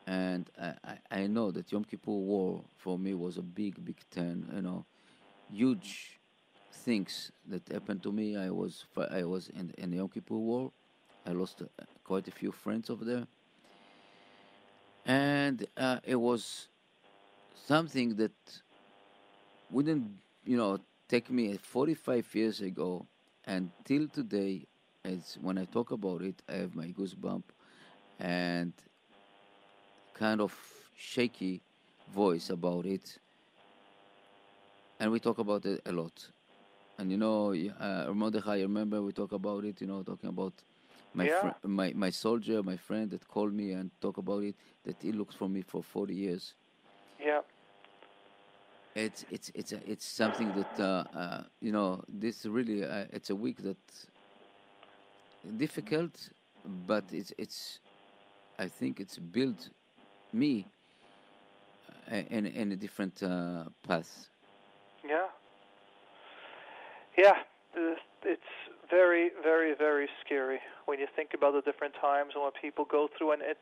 [0.07, 3.99] and I, I I know that Yom Kippur War for me was a big big
[4.11, 4.49] turn.
[4.55, 4.85] You know,
[5.53, 6.19] huge
[6.73, 8.37] things that happened to me.
[8.37, 10.73] I was I was in in the Yom Kippur War.
[11.27, 13.27] I lost uh, quite a few friends over there
[15.07, 16.69] and uh, it was
[17.67, 18.33] something that
[19.71, 20.05] wouldn't
[20.45, 23.07] you know take me 45 years ago
[23.45, 24.67] and till today
[25.05, 27.43] as when i talk about it i have my goosebump
[28.19, 28.73] and
[30.15, 30.53] kind of
[30.95, 31.63] shaky
[32.09, 33.19] voice about it
[35.01, 36.29] and we talk about it a lot
[36.99, 40.55] and you know uh, Mordechai, I remember we talk about it you know talking about
[41.15, 41.29] my Yeah.
[41.29, 45.13] fri- my my soldier my friend that called me and talk about it that he
[45.13, 46.55] looks for me for 40 years
[47.21, 47.41] Yeah.
[48.95, 53.31] it's it's it's a, it's something that uh, uh, you know this really uh, it's
[53.31, 53.79] a week that
[55.57, 56.31] difficult
[56.87, 57.81] but it's it's
[58.59, 59.71] I think it's built
[60.33, 60.67] me
[62.11, 64.29] uh, in in a different uh, path
[65.05, 65.27] Yeah.
[67.19, 67.39] Yeah.
[68.25, 68.53] It's
[68.91, 73.09] very, very, very scary when you think about the different times and what people go
[73.17, 73.59] through, and it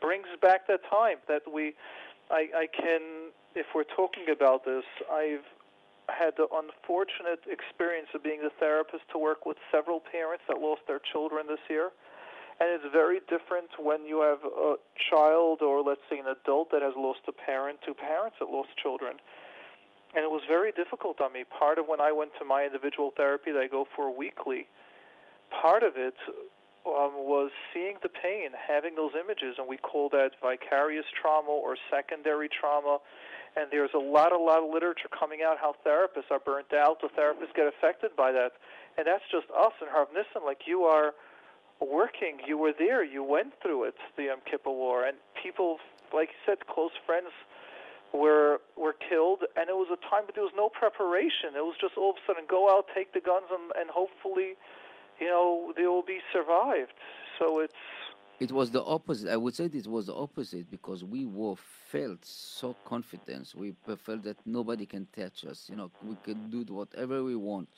[0.00, 1.74] brings back that time that we.
[2.30, 5.44] I, I can, if we're talking about this, I've
[6.08, 10.82] had the unfortunate experience of being the therapist to work with several parents that lost
[10.86, 11.90] their children this year.
[12.60, 14.76] And it's very different when you have a
[15.10, 18.70] child or, let's say, an adult that has lost a parent to parents that lost
[18.80, 19.18] children
[20.14, 21.44] and it was very difficult on me.
[21.44, 24.68] Part of when I went to my individual therapy that I go for weekly,
[25.50, 26.14] part of it
[26.84, 31.76] um, was seeing the pain, having those images, and we call that vicarious trauma or
[31.90, 32.98] secondary trauma.
[33.56, 37.00] And there's a lot, a lot of literature coming out how therapists are burnt out.
[37.02, 38.52] The therapists get affected by that,
[38.96, 40.44] and that's just us and Rav Nissen.
[40.44, 41.12] Like you are
[41.80, 45.78] working, you were there, you went through it, the Yom Kippur War, and people,
[46.14, 47.28] like you said, close friends
[48.12, 51.56] were were killed, and it was a time but there was no preparation.
[51.56, 54.54] It was just all of a sudden go out, take the guns, and, and hopefully,
[55.20, 56.92] you know, they will be survived.
[57.38, 57.74] So it's
[58.42, 59.30] It was the opposite.
[59.30, 63.54] I would say it was the opposite because we were felt so confident.
[63.54, 63.72] We
[64.04, 65.68] felt that nobody can touch us.
[65.70, 67.68] You know, we can do whatever we want,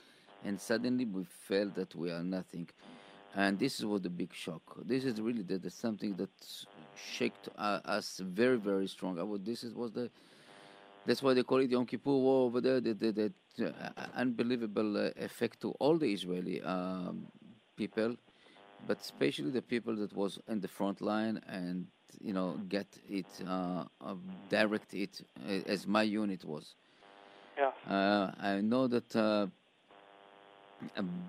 [0.43, 2.71] and suddenly we felt that we are nothing.
[3.37, 4.63] And this was the big shock.
[4.87, 6.31] This is really the, the something that
[6.97, 9.19] shocked uh, us very, very strong.
[9.19, 10.09] I would, this is, was the
[11.05, 12.81] that's why they call it the Yom Kippur War over there.
[12.81, 17.27] The, the, the uh, unbelievable uh, effect to all the Israeli um,
[17.77, 18.17] people,
[18.87, 21.87] but especially the people that was in the front line and
[22.21, 24.15] you know get it, uh, uh
[24.49, 25.23] direct it
[25.67, 26.75] as my unit was.
[27.59, 27.71] Yeah.
[27.89, 29.17] Uh, I know that.
[29.17, 29.47] Uh,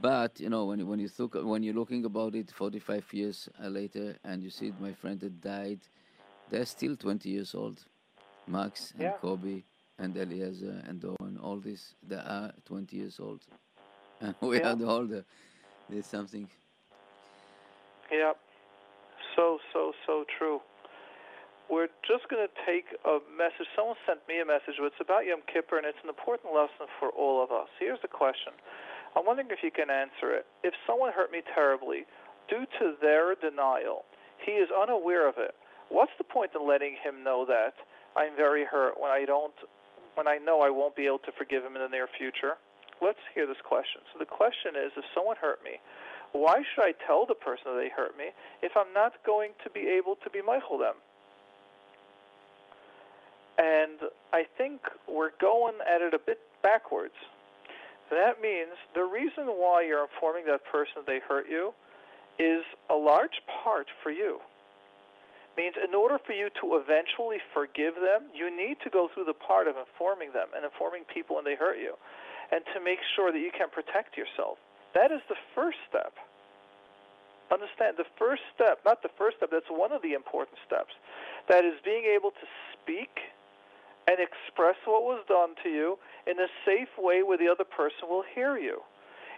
[0.02, 4.18] but you know when when you look when you're looking about it 45 years later
[4.26, 5.80] and you see my friend that died
[6.50, 7.86] they're still 20 years old
[8.48, 9.14] Max and yeah.
[9.22, 9.64] Kobe
[9.98, 13.42] and Eliezer and Owen, all these, they are 20 years old.
[14.22, 14.72] And we yeah.
[14.72, 15.26] are the older.
[15.90, 16.48] There's something.
[18.12, 18.34] Yeah.
[19.36, 20.60] So, so, so true.
[21.66, 23.66] We're just going to take a message.
[23.74, 26.86] Someone sent me a message, but it's about Yom Kippur, and it's an important lesson
[27.02, 27.66] for all of us.
[27.82, 28.54] Here's the question.
[29.18, 30.46] I'm wondering if you can answer it.
[30.62, 32.06] If someone hurt me terribly,
[32.46, 34.06] due to their denial,
[34.46, 35.58] he is unaware of it.
[35.90, 37.74] What's the point in letting him know that?
[38.14, 39.54] I'm very hurt when I don't,
[40.14, 42.62] when I know I won't be able to forgive him in the near future?
[43.02, 44.06] Let's hear this question.
[44.14, 45.82] So the question is, if someone hurt me,
[46.36, 48.26] why should I tell the person that they hurt me
[48.62, 50.96] if I'm not going to be able to be mochel them?
[53.58, 57.16] And I think we're going at it a bit backwards.
[58.12, 61.74] That means the reason why you're informing that person that they hurt you
[62.38, 64.40] is a large part for you
[65.58, 69.40] means in order for you to eventually forgive them, you need to go through the
[69.40, 71.96] part of informing them and informing people when they hurt you,
[72.52, 74.60] and to make sure that you can protect yourself.
[74.96, 76.14] That is the first step.
[77.52, 80.96] Understand, the first step, not the first step, that's one of the important steps.
[81.48, 83.36] That is being able to speak
[84.08, 88.10] and express what was done to you in a safe way where the other person
[88.10, 88.82] will hear you.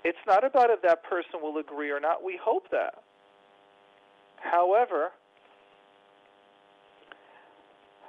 [0.05, 2.23] It's not about if that person will agree or not.
[2.23, 3.03] We hope that.
[4.39, 5.11] However,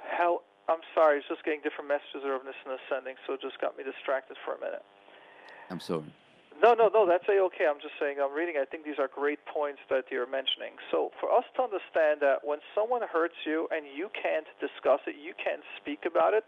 [0.07, 3.59] how I'm sorry, it's just getting different messages of this and ascending, so it just
[3.59, 4.83] got me distracted for a minute.
[5.69, 6.05] I'm sorry.
[6.61, 7.65] No, no, no, that's okay.
[7.71, 8.59] I'm just saying I'm reading.
[8.59, 10.75] I think these are great points that you're mentioning.
[10.91, 15.15] So for us to understand that when someone hurts you and you can't discuss it,
[15.15, 16.43] you can't speak about it,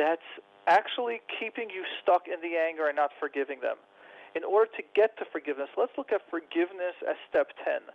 [0.00, 0.24] that's
[0.66, 3.76] actually keeping you stuck in the anger and not forgiving them.
[4.32, 7.92] In order to get to forgiveness, let's look at forgiveness as step 10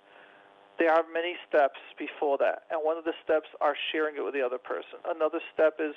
[0.80, 4.34] there are many steps before that, and one of the steps are sharing it with
[4.34, 5.04] the other person.
[5.04, 5.94] Another step is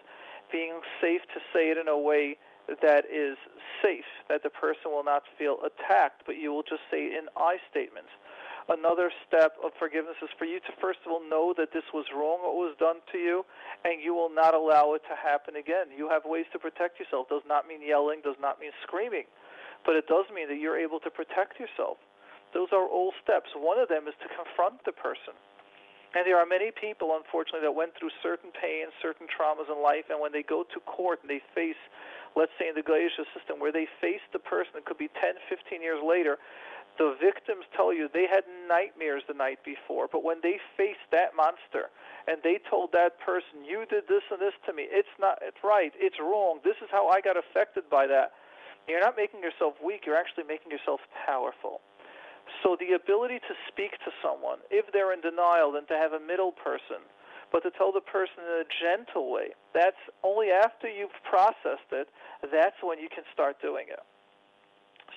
[0.50, 2.36] being safe to say it in a way
[2.68, 3.36] that is
[3.82, 7.58] safe, that the person will not feel attacked, but you will just say in I
[7.70, 8.10] statements.
[8.68, 12.06] Another step of forgiveness is for you to first of all know that this was
[12.14, 13.44] wrong, what was done to you,
[13.84, 15.90] and you will not allow it to happen again.
[15.90, 17.28] You have ways to protect yourself.
[17.28, 19.26] Does not mean yelling, does not mean screaming,
[19.84, 21.98] but it does mean that you're able to protect yourself.
[22.54, 23.50] Those are all steps.
[23.56, 25.34] One of them is to confront the person.
[26.14, 30.12] And there are many people, unfortunately, that went through certain pains, certain traumas in life,
[30.12, 31.80] and when they go to court and they face,
[32.36, 35.40] let's say in the Galatian system, where they face the person, it could be 10,
[35.48, 36.36] 15 years later,
[36.98, 41.32] the victims tell you they had nightmares the night before, but when they faced that
[41.34, 41.88] monster
[42.28, 45.56] and they told that person, you did this and this to me, it's not, it's
[45.64, 48.32] right, it's wrong, this is how I got affected by that.
[48.86, 51.80] You're not making yourself weak, you're actually making yourself powerful.
[52.62, 56.22] So the ability to speak to someone, if they're in denial, then to have a
[56.22, 57.02] middle person,
[57.50, 62.08] but to tell the person in a gentle way, that's only after you've processed it,
[62.54, 64.00] that's when you can start doing it.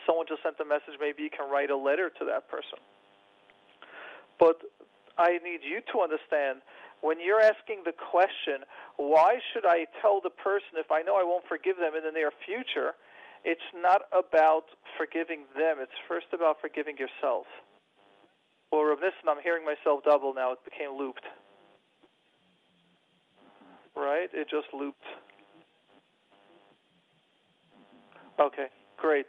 [0.05, 2.81] Someone just sent a message, maybe you can write a letter to that person.
[4.39, 4.59] But
[5.17, 6.59] I need you to understand
[7.01, 8.65] when you're asking the question,
[8.97, 12.11] why should I tell the person if I know I won't forgive them in the
[12.11, 12.97] near future?
[13.45, 14.65] It's not about
[14.97, 15.77] forgiving them.
[15.79, 17.45] It's first about forgiving yourself.
[18.71, 20.51] Well, Rav Nissen, I'm hearing myself double now.
[20.51, 21.23] It became looped.
[23.95, 24.29] Right?
[24.33, 25.05] It just looped.
[28.39, 28.67] Okay,
[28.97, 29.27] great.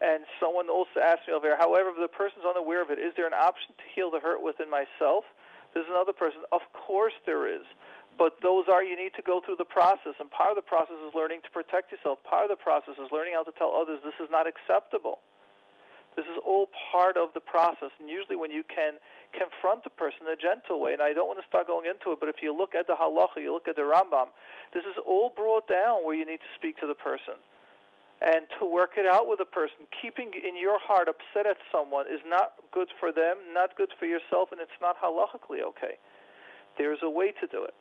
[0.00, 3.12] And someone also asked me over here, however, if the person's unaware of it, is
[3.16, 5.24] there an option to heal the hurt within myself?
[5.74, 6.40] There's another person.
[6.52, 7.66] Of course there is.
[8.20, 10.12] But those are, you need to go through the process.
[10.20, 12.20] And part of the process is learning to protect yourself.
[12.28, 15.24] Part of the process is learning how to tell others this is not acceptable.
[16.20, 17.88] This is all part of the process.
[17.96, 19.00] And usually when you can
[19.32, 22.12] confront the person in a gentle way, and I don't want to start going into
[22.12, 24.28] it, but if you look at the halacha, you look at the Rambam,
[24.76, 27.40] this is all brought down where you need to speak to the person.
[28.20, 29.88] and to work it out with a person.
[30.00, 34.04] Keeping in your heart upset at someone is not good for them, not good for
[34.04, 35.96] yourself, and it's not halachically okay.
[36.76, 37.74] There's a way to do it.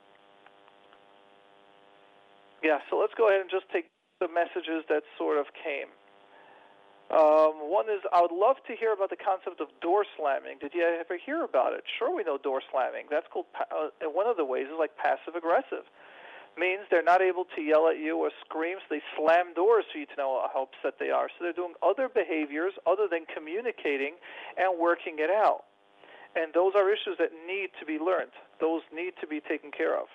[2.63, 3.87] Yeah, so let's go ahead and just take
[4.19, 5.87] the messages that sort of came.
[7.09, 10.61] Um, one is, I would love to hear about the concept of door slamming.
[10.61, 11.81] Did you ever hear about it?
[11.97, 13.09] Sure, we know door slamming.
[13.09, 15.89] That's called, uh, one of the ways is like passive aggressive.
[16.57, 19.97] Means they're not able to yell at you or scream, so they slam doors for
[19.97, 21.29] you to know how upset they are.
[21.29, 24.19] So they're doing other behaviors other than communicating
[24.57, 25.63] and working it out.
[26.35, 28.35] And those are issues that need to be learned.
[28.59, 30.07] Those need to be taken care of.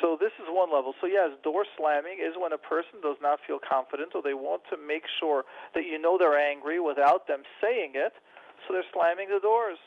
[0.00, 0.94] So this is one level.
[1.00, 4.62] So yes, door slamming is when a person does not feel confident or they want
[4.70, 5.44] to make sure
[5.74, 8.12] that you know they're angry without them saying it,
[8.66, 9.78] so they're slamming the doors.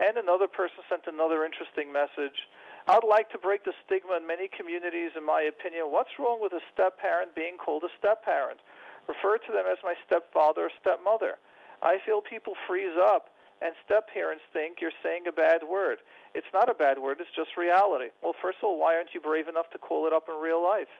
[0.00, 2.48] And another person sent another interesting message.
[2.88, 5.88] I'd like to break the stigma in many communities, in my opinion.
[5.88, 8.60] What's wrong with a step parent being called a step parent?
[9.08, 11.36] Refer to them as my stepfather or stepmother.
[11.80, 13.28] I feel people freeze up
[13.62, 15.98] and step parents think you're saying a bad word.
[16.34, 18.10] It's not a bad word, it's just reality.
[18.22, 20.62] Well, first of all, why aren't you brave enough to call it up in real
[20.62, 20.90] life?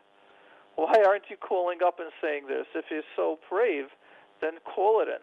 [0.77, 2.67] Why aren't you calling up and saying this?
[2.75, 3.87] If you're so brave,
[4.41, 5.23] then call it in.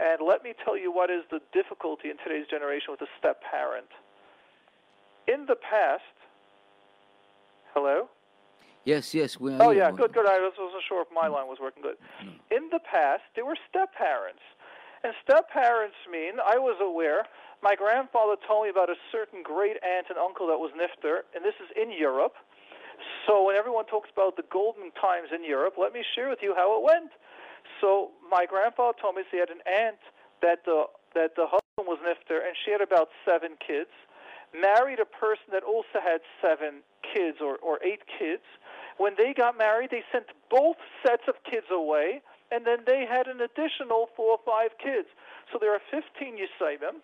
[0.00, 3.42] And let me tell you what is the difficulty in today's generation with a step
[3.42, 3.90] parent.
[5.28, 6.02] In the past,
[7.74, 8.08] hello?
[8.84, 9.38] Yes, yes.
[9.38, 10.26] We are oh, yeah, good, good.
[10.26, 11.96] I wasn't sure if my line was working good.
[12.50, 14.42] In the past, there were step parents.
[15.04, 17.26] And step parents mean, I was aware,
[17.62, 21.44] my grandfather told me about a certain great aunt and uncle that was nifter, and
[21.44, 22.34] this is in Europe.
[23.26, 26.54] So when everyone talks about the golden times in Europe, let me share with you
[26.54, 27.10] how it went.
[27.80, 29.98] So my grandfather told me he had an aunt
[30.40, 33.90] that the that the husband was nifter, and she had about seven kids.
[34.54, 38.42] Married a person that also had seven kids or, or eight kids.
[38.98, 42.22] When they got married, they sent both sets of kids away
[42.52, 45.08] and then they had an additional four or five kids.
[45.50, 47.00] So there are 15 Yisayim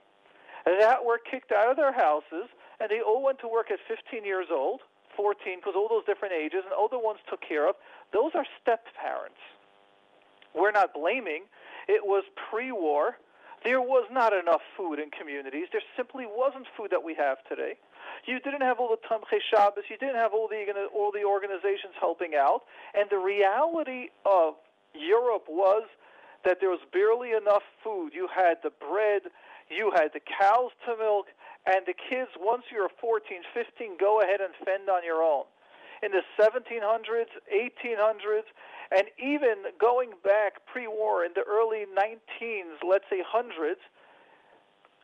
[0.66, 4.24] that were kicked out of their houses, and they all went to work at 15
[4.24, 4.80] years old,
[5.16, 7.74] 14, because all those different ages, and older ones took care of.
[8.12, 9.40] Those are step parents.
[10.54, 11.44] We're not blaming.
[11.88, 13.16] It was pre-war.
[13.64, 15.66] There was not enough food in communities.
[15.72, 17.74] There simply wasn't food that we have today.
[18.24, 19.84] You didn't have all the Tomchei Shabbos.
[19.90, 20.62] You didn't have all the
[20.94, 22.62] all the organizations helping out.
[22.94, 24.54] And the reality of
[24.94, 25.84] Europe was
[26.44, 28.10] that there was barely enough food.
[28.14, 29.22] You had the bread,
[29.68, 31.26] you had the cows to milk,
[31.66, 35.44] and the kids, once you were 14, 15, go ahead and fend on your own.
[36.02, 38.48] In the 1700s, 1800s,
[38.90, 43.80] and even going back pre war in the early 19s, let's say hundreds,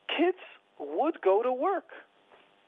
[0.08, 0.38] kids
[0.78, 1.90] would go to work.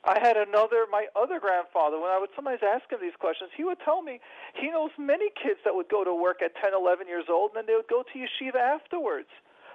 [0.06, 3.66] I had another, my other grandfather, when I would sometimes ask him these questions, he
[3.66, 4.22] would tell me
[4.54, 7.58] he knows many kids that would go to work at 10, 11 years old, and
[7.58, 9.26] then they would go to yeshiva afterwards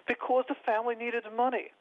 [0.08, 1.76] because the family needed money.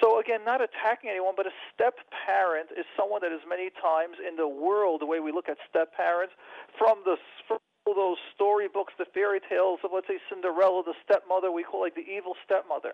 [0.00, 1.96] So again, not attacking anyone, but a step
[2.26, 5.56] parent is someone that is many times in the world, the way we look at
[5.68, 6.34] step parents,
[6.76, 7.16] from the
[7.48, 11.94] from those storybooks, the fairy tales of let's say Cinderella, the stepmother, we call like
[11.94, 12.92] the evil stepmother.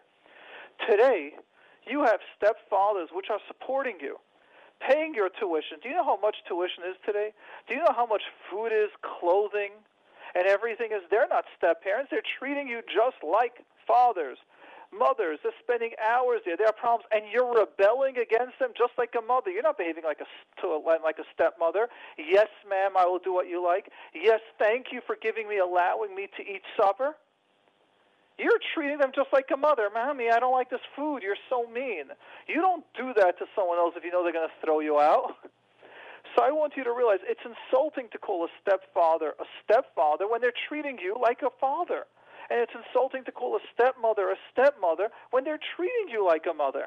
[0.89, 1.35] Today,
[1.87, 4.19] you have stepfathers which are supporting you
[4.81, 5.79] paying your tuition.
[5.83, 7.33] Do you know how much tuition is today?
[7.69, 9.73] Do you know how much food is, clothing,
[10.35, 11.03] and everything is?
[11.11, 12.11] They're not step parents.
[12.11, 14.39] They're treating you just like fathers,
[14.93, 15.39] mothers.
[15.43, 16.57] They're spending hours there.
[16.57, 19.51] There are problems, and you're rebelling against them just like a mother.
[19.51, 20.29] You're not behaving like a
[21.05, 21.89] like a stepmother.
[22.19, 23.91] Yes, ma'am, I will do what you like.
[24.15, 27.15] Yes, thank you for giving me, allowing me to eat supper.
[28.41, 29.91] You're treating them just like a mother.
[29.93, 31.23] Mommy, I don't like this food.
[31.23, 32.09] You're so mean.
[32.49, 34.99] You don't do that to someone else if you know they're going to throw you
[34.99, 35.37] out.
[36.37, 40.41] So I want you to realize it's insulting to call a stepfather a stepfather when
[40.41, 42.07] they're treating you like a father.
[42.51, 46.55] And it's insulting to call a stepmother a stepmother when they're treating you like a
[46.55, 46.87] mother.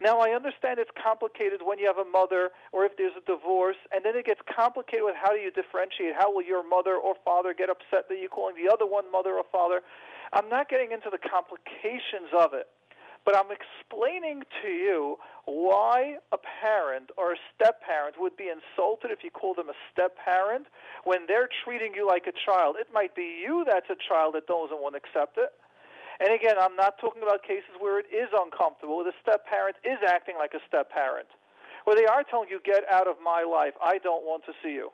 [0.00, 3.78] Now, I understand it's complicated when you have a mother or if there's a divorce,
[3.92, 6.18] and then it gets complicated with how do you differentiate?
[6.18, 9.38] How will your mother or father get upset that you're calling the other one mother
[9.38, 9.82] or father?
[10.34, 12.66] I'm not getting into the complications of it,
[13.22, 15.16] but I'm explaining to you
[15.46, 19.78] why a parent or a step parent would be insulted if you call them a
[19.94, 20.66] step parent
[21.04, 22.74] when they're treating you like a child.
[22.82, 25.54] It might be you that's a child that doesn't want to accept it.
[26.18, 29.78] And again, I'm not talking about cases where it is uncomfortable, where the step parent
[29.86, 31.30] is acting like a step parent,
[31.86, 34.74] where they are telling you, get out of my life, I don't want to see
[34.74, 34.90] you.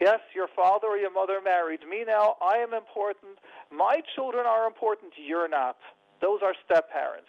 [0.00, 2.36] Yes, your father or your mother married me now.
[2.40, 3.36] I am important.
[3.70, 5.12] My children are important.
[5.16, 5.76] You're not.
[6.22, 7.28] Those are step parents.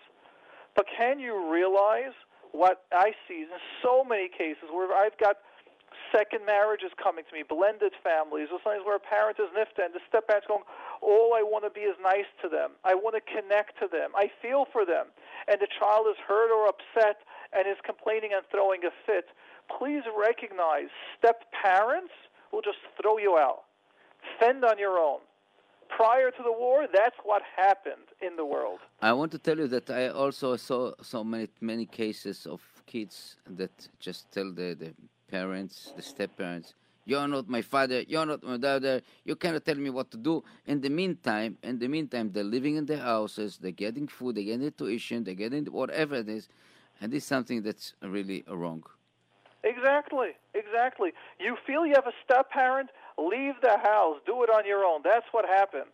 [0.76, 2.16] But can you realize
[2.54, 3.52] what I see in
[3.84, 5.38] so many cases where I've got
[6.16, 9.96] second marriages coming to me, blended families, or sometimes where a parent is nifta and
[9.96, 10.64] the step parent's going,
[11.04, 12.80] all I want to be is nice to them.
[12.84, 14.12] I want to connect to them.
[14.16, 15.12] I feel for them.
[15.48, 19.28] And the child is hurt or upset and is complaining and throwing a fit.
[19.68, 22.16] Please recognize step parents
[22.52, 23.64] will just throw you out.
[24.40, 25.20] Fend on your own.
[25.90, 28.80] Prior to the war, that's what happened in the world.
[29.02, 33.36] I want to tell you that I also saw so many many cases of kids
[33.46, 34.94] that just tell the, the
[35.30, 36.76] parents, the step parents,
[37.06, 40.44] you're not my father, you're not my daughter, you cannot tell me what to do.
[40.66, 44.44] In the meantime, in the meantime, they're living in their houses, they're getting food, they're
[44.44, 46.48] getting tuition, they're getting whatever it is,
[47.02, 48.84] and this is something that's really wrong.
[49.64, 51.12] Exactly, exactly.
[51.40, 55.02] You feel you have a step parent, leave the house, do it on your own.
[55.04, 55.92] That's what happened.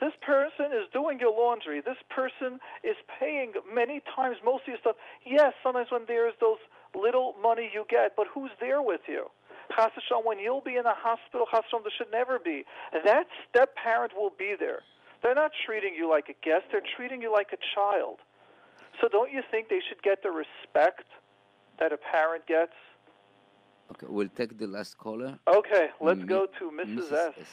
[0.00, 1.80] This person is doing your laundry.
[1.80, 4.96] This person is paying many times most of your stuff.
[5.26, 6.62] Yes, sometimes when there's those
[6.94, 9.26] little money you get, but who's there with you?
[9.74, 9.90] Chas
[10.24, 12.64] when you'll be in a hospital, Chas there should never be.
[13.04, 14.80] That step parent will be there.
[15.22, 18.18] They're not treating you like a guest, they're treating you like a child.
[19.00, 21.04] So don't you think they should get the respect
[21.80, 22.72] that a parent gets?
[23.90, 25.38] Okay, we'll take the last caller.
[25.48, 27.08] Okay, let's go to Mrs.
[27.08, 27.12] Mrs.
[27.12, 27.34] S.
[27.40, 27.46] S.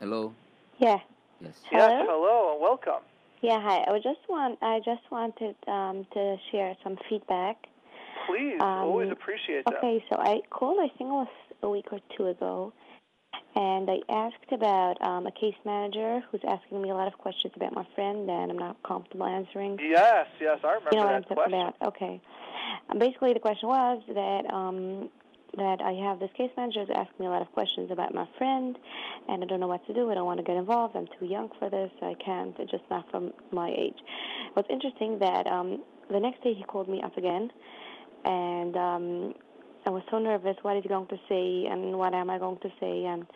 [0.00, 0.32] Hello.
[0.78, 0.98] Yeah.
[1.40, 1.60] Yes.
[1.70, 1.88] Hello?
[1.88, 2.06] Yes.
[2.08, 3.02] Hello and welcome.
[3.42, 3.60] Yeah.
[3.60, 3.84] Hi.
[3.92, 4.58] I just want.
[4.62, 7.66] I just wanted um, to share some feedback.
[8.28, 8.60] Please.
[8.60, 9.78] Um, always appreciate that.
[9.78, 10.04] Okay.
[10.08, 10.78] So I called.
[10.80, 11.28] I think it was
[11.62, 12.72] a week or two ago,
[13.56, 17.54] and I asked about um, a case manager who's asking me a lot of questions
[17.56, 19.78] about my friend, and I'm not comfortable answering.
[19.82, 20.26] Yes.
[20.40, 20.60] Yes.
[20.62, 21.60] I remember you know that what I'm question.
[21.60, 21.88] About.
[21.88, 22.20] Okay.
[22.98, 25.10] Basically, the question was that um,
[25.56, 28.26] that I have this case manager is asking me a lot of questions about my
[28.36, 28.76] friend,
[29.28, 30.10] and I don't know what to do.
[30.10, 30.96] I don't want to get involved.
[30.96, 31.90] I'm too young for this.
[32.02, 32.54] I can't.
[32.58, 33.96] It's just not from my age.
[34.54, 37.50] What's interesting that um, the next day he called me up again,
[38.24, 39.34] and um,
[39.86, 40.56] I was so nervous.
[40.62, 43.04] What is he going to say, and what am I going to say?
[43.04, 43.26] And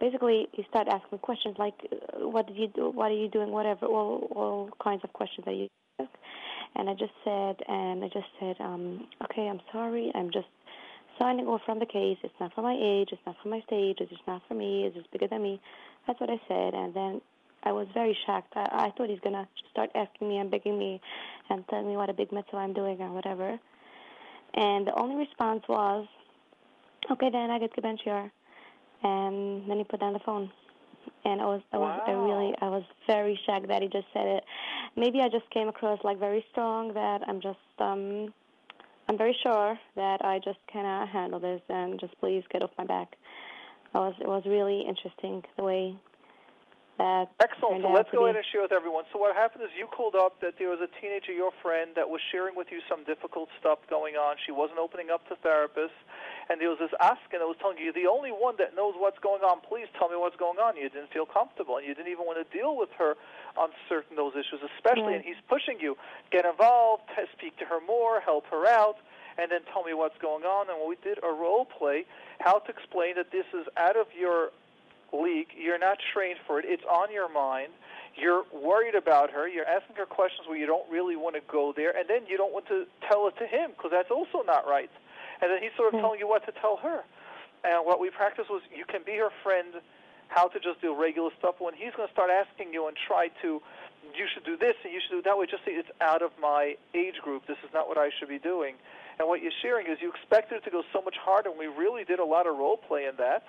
[0.00, 1.74] basically, he started asking questions like,
[2.18, 2.90] "What did you do?
[2.90, 3.50] What are you doing?
[3.50, 5.68] Whatever." All all kinds of questions that you
[6.00, 6.10] ask.
[6.74, 10.10] And I just said, and I just said, um, "Okay, I'm sorry.
[10.14, 10.48] I'm just."
[11.18, 12.16] signing off from the case.
[12.22, 13.10] It's not for my age.
[13.12, 13.98] It's not for my stage.
[14.00, 14.84] It's just not for me.
[14.86, 15.60] It's just bigger than me.
[16.06, 16.74] That's what I said.
[16.74, 17.20] And then
[17.64, 18.52] I was very shocked.
[18.56, 21.00] I, I thought he's going to start asking me and begging me
[21.50, 23.58] and telling me what a big mess I'm doing or whatever.
[24.54, 26.06] And the only response was,
[27.10, 28.30] okay, then I get to bench here.
[29.02, 30.50] And then he put down the phone.
[31.24, 32.12] And I was, I was, wow.
[32.12, 34.44] I really, I was very shocked that he just said it.
[34.96, 38.32] Maybe I just came across like very strong that I'm just, um,
[39.08, 42.84] I'm very sure that I just cannot handle this and just please get off my
[42.84, 43.16] back.
[43.94, 45.94] It was it was really interesting the way
[46.98, 47.82] that Excellent.
[47.82, 49.04] So let's go ahead and share with everyone.
[49.12, 52.08] So what happened is you called up that there was a teenager, your friend, that
[52.08, 54.36] was sharing with you some difficult stuff going on.
[54.44, 55.96] She wasn't opening up to therapists,
[56.48, 59.18] and there was this asking that was telling you're the only one that knows what's
[59.18, 60.76] going on, please tell me what's going on.
[60.76, 63.16] You didn't feel comfortable, and you didn't even want to deal with her
[63.56, 65.96] on certain those issues, especially, and he's pushing you,
[66.30, 68.96] get involved, speak to her more, help her out,
[69.38, 70.68] and then tell me what's going on.
[70.68, 72.04] And we did a role play,
[72.40, 74.50] how to explain that this is out of your
[75.12, 77.72] league, you're not trained for it, it's on your mind,
[78.16, 81.72] you're worried about her, you're asking her questions where you don't really want to go
[81.74, 84.66] there, and then you don't want to tell it to him because that's also not
[84.66, 84.90] right.
[85.40, 86.04] And then he's sort of hmm.
[86.04, 87.02] telling you what to tell her.
[87.64, 89.82] And what we practiced was you can be her friend
[90.28, 91.56] how to just do regular stuff.
[91.58, 93.60] When he's going to start asking you and try to,
[94.16, 96.32] you should do this and you should do that way, just say it's out of
[96.40, 97.46] my age group.
[97.46, 98.74] This is not what I should be doing.
[99.18, 101.66] And what you're sharing is you expected it to go so much harder, and we
[101.66, 103.44] really did a lot of role play in that.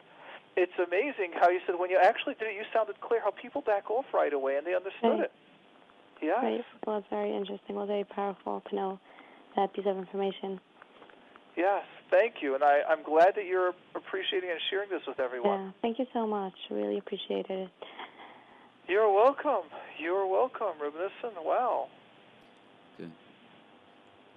[0.56, 3.22] It's amazing how you said when you actually did it, you sounded clear.
[3.24, 5.20] How people back off right away and they understood right.
[5.22, 5.32] it.
[6.22, 6.42] Yeah.
[6.42, 6.66] Right.
[6.86, 7.76] Well, it's very interesting.
[7.76, 9.00] Well, very powerful to know
[9.56, 10.60] that piece of information.
[11.56, 15.66] Yes, thank you, and I, I'm glad that you're appreciating and sharing this with everyone.
[15.66, 16.54] Yeah, thank you so much.
[16.72, 17.70] Really appreciated it.
[18.88, 19.70] You're welcome.
[20.00, 21.38] You're welcome, Reb Nissen.
[21.44, 21.90] Wow.
[22.98, 23.12] Good.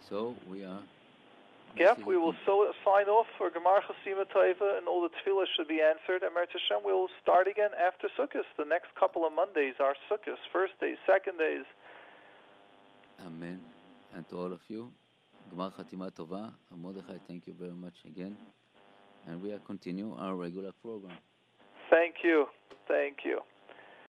[0.08, 0.80] So we are.
[1.76, 5.68] Yep, we will so sign off for Gmar Chatima Tova, and all the tefillah should
[5.68, 6.22] be answered.
[6.22, 8.44] And Meretz Hashem, we will start again after Sukkot.
[8.56, 11.64] The next couple of Mondays are Sukkot, first days, second days.
[13.26, 13.60] Amen.
[14.14, 14.90] And to all of you,
[15.54, 16.52] Gmar Chatima Tova.
[16.74, 18.36] Mordechai, thank you very much again.
[19.28, 21.18] And we are continue our regular program.
[21.90, 22.46] Thank you.
[22.88, 23.40] Thank you.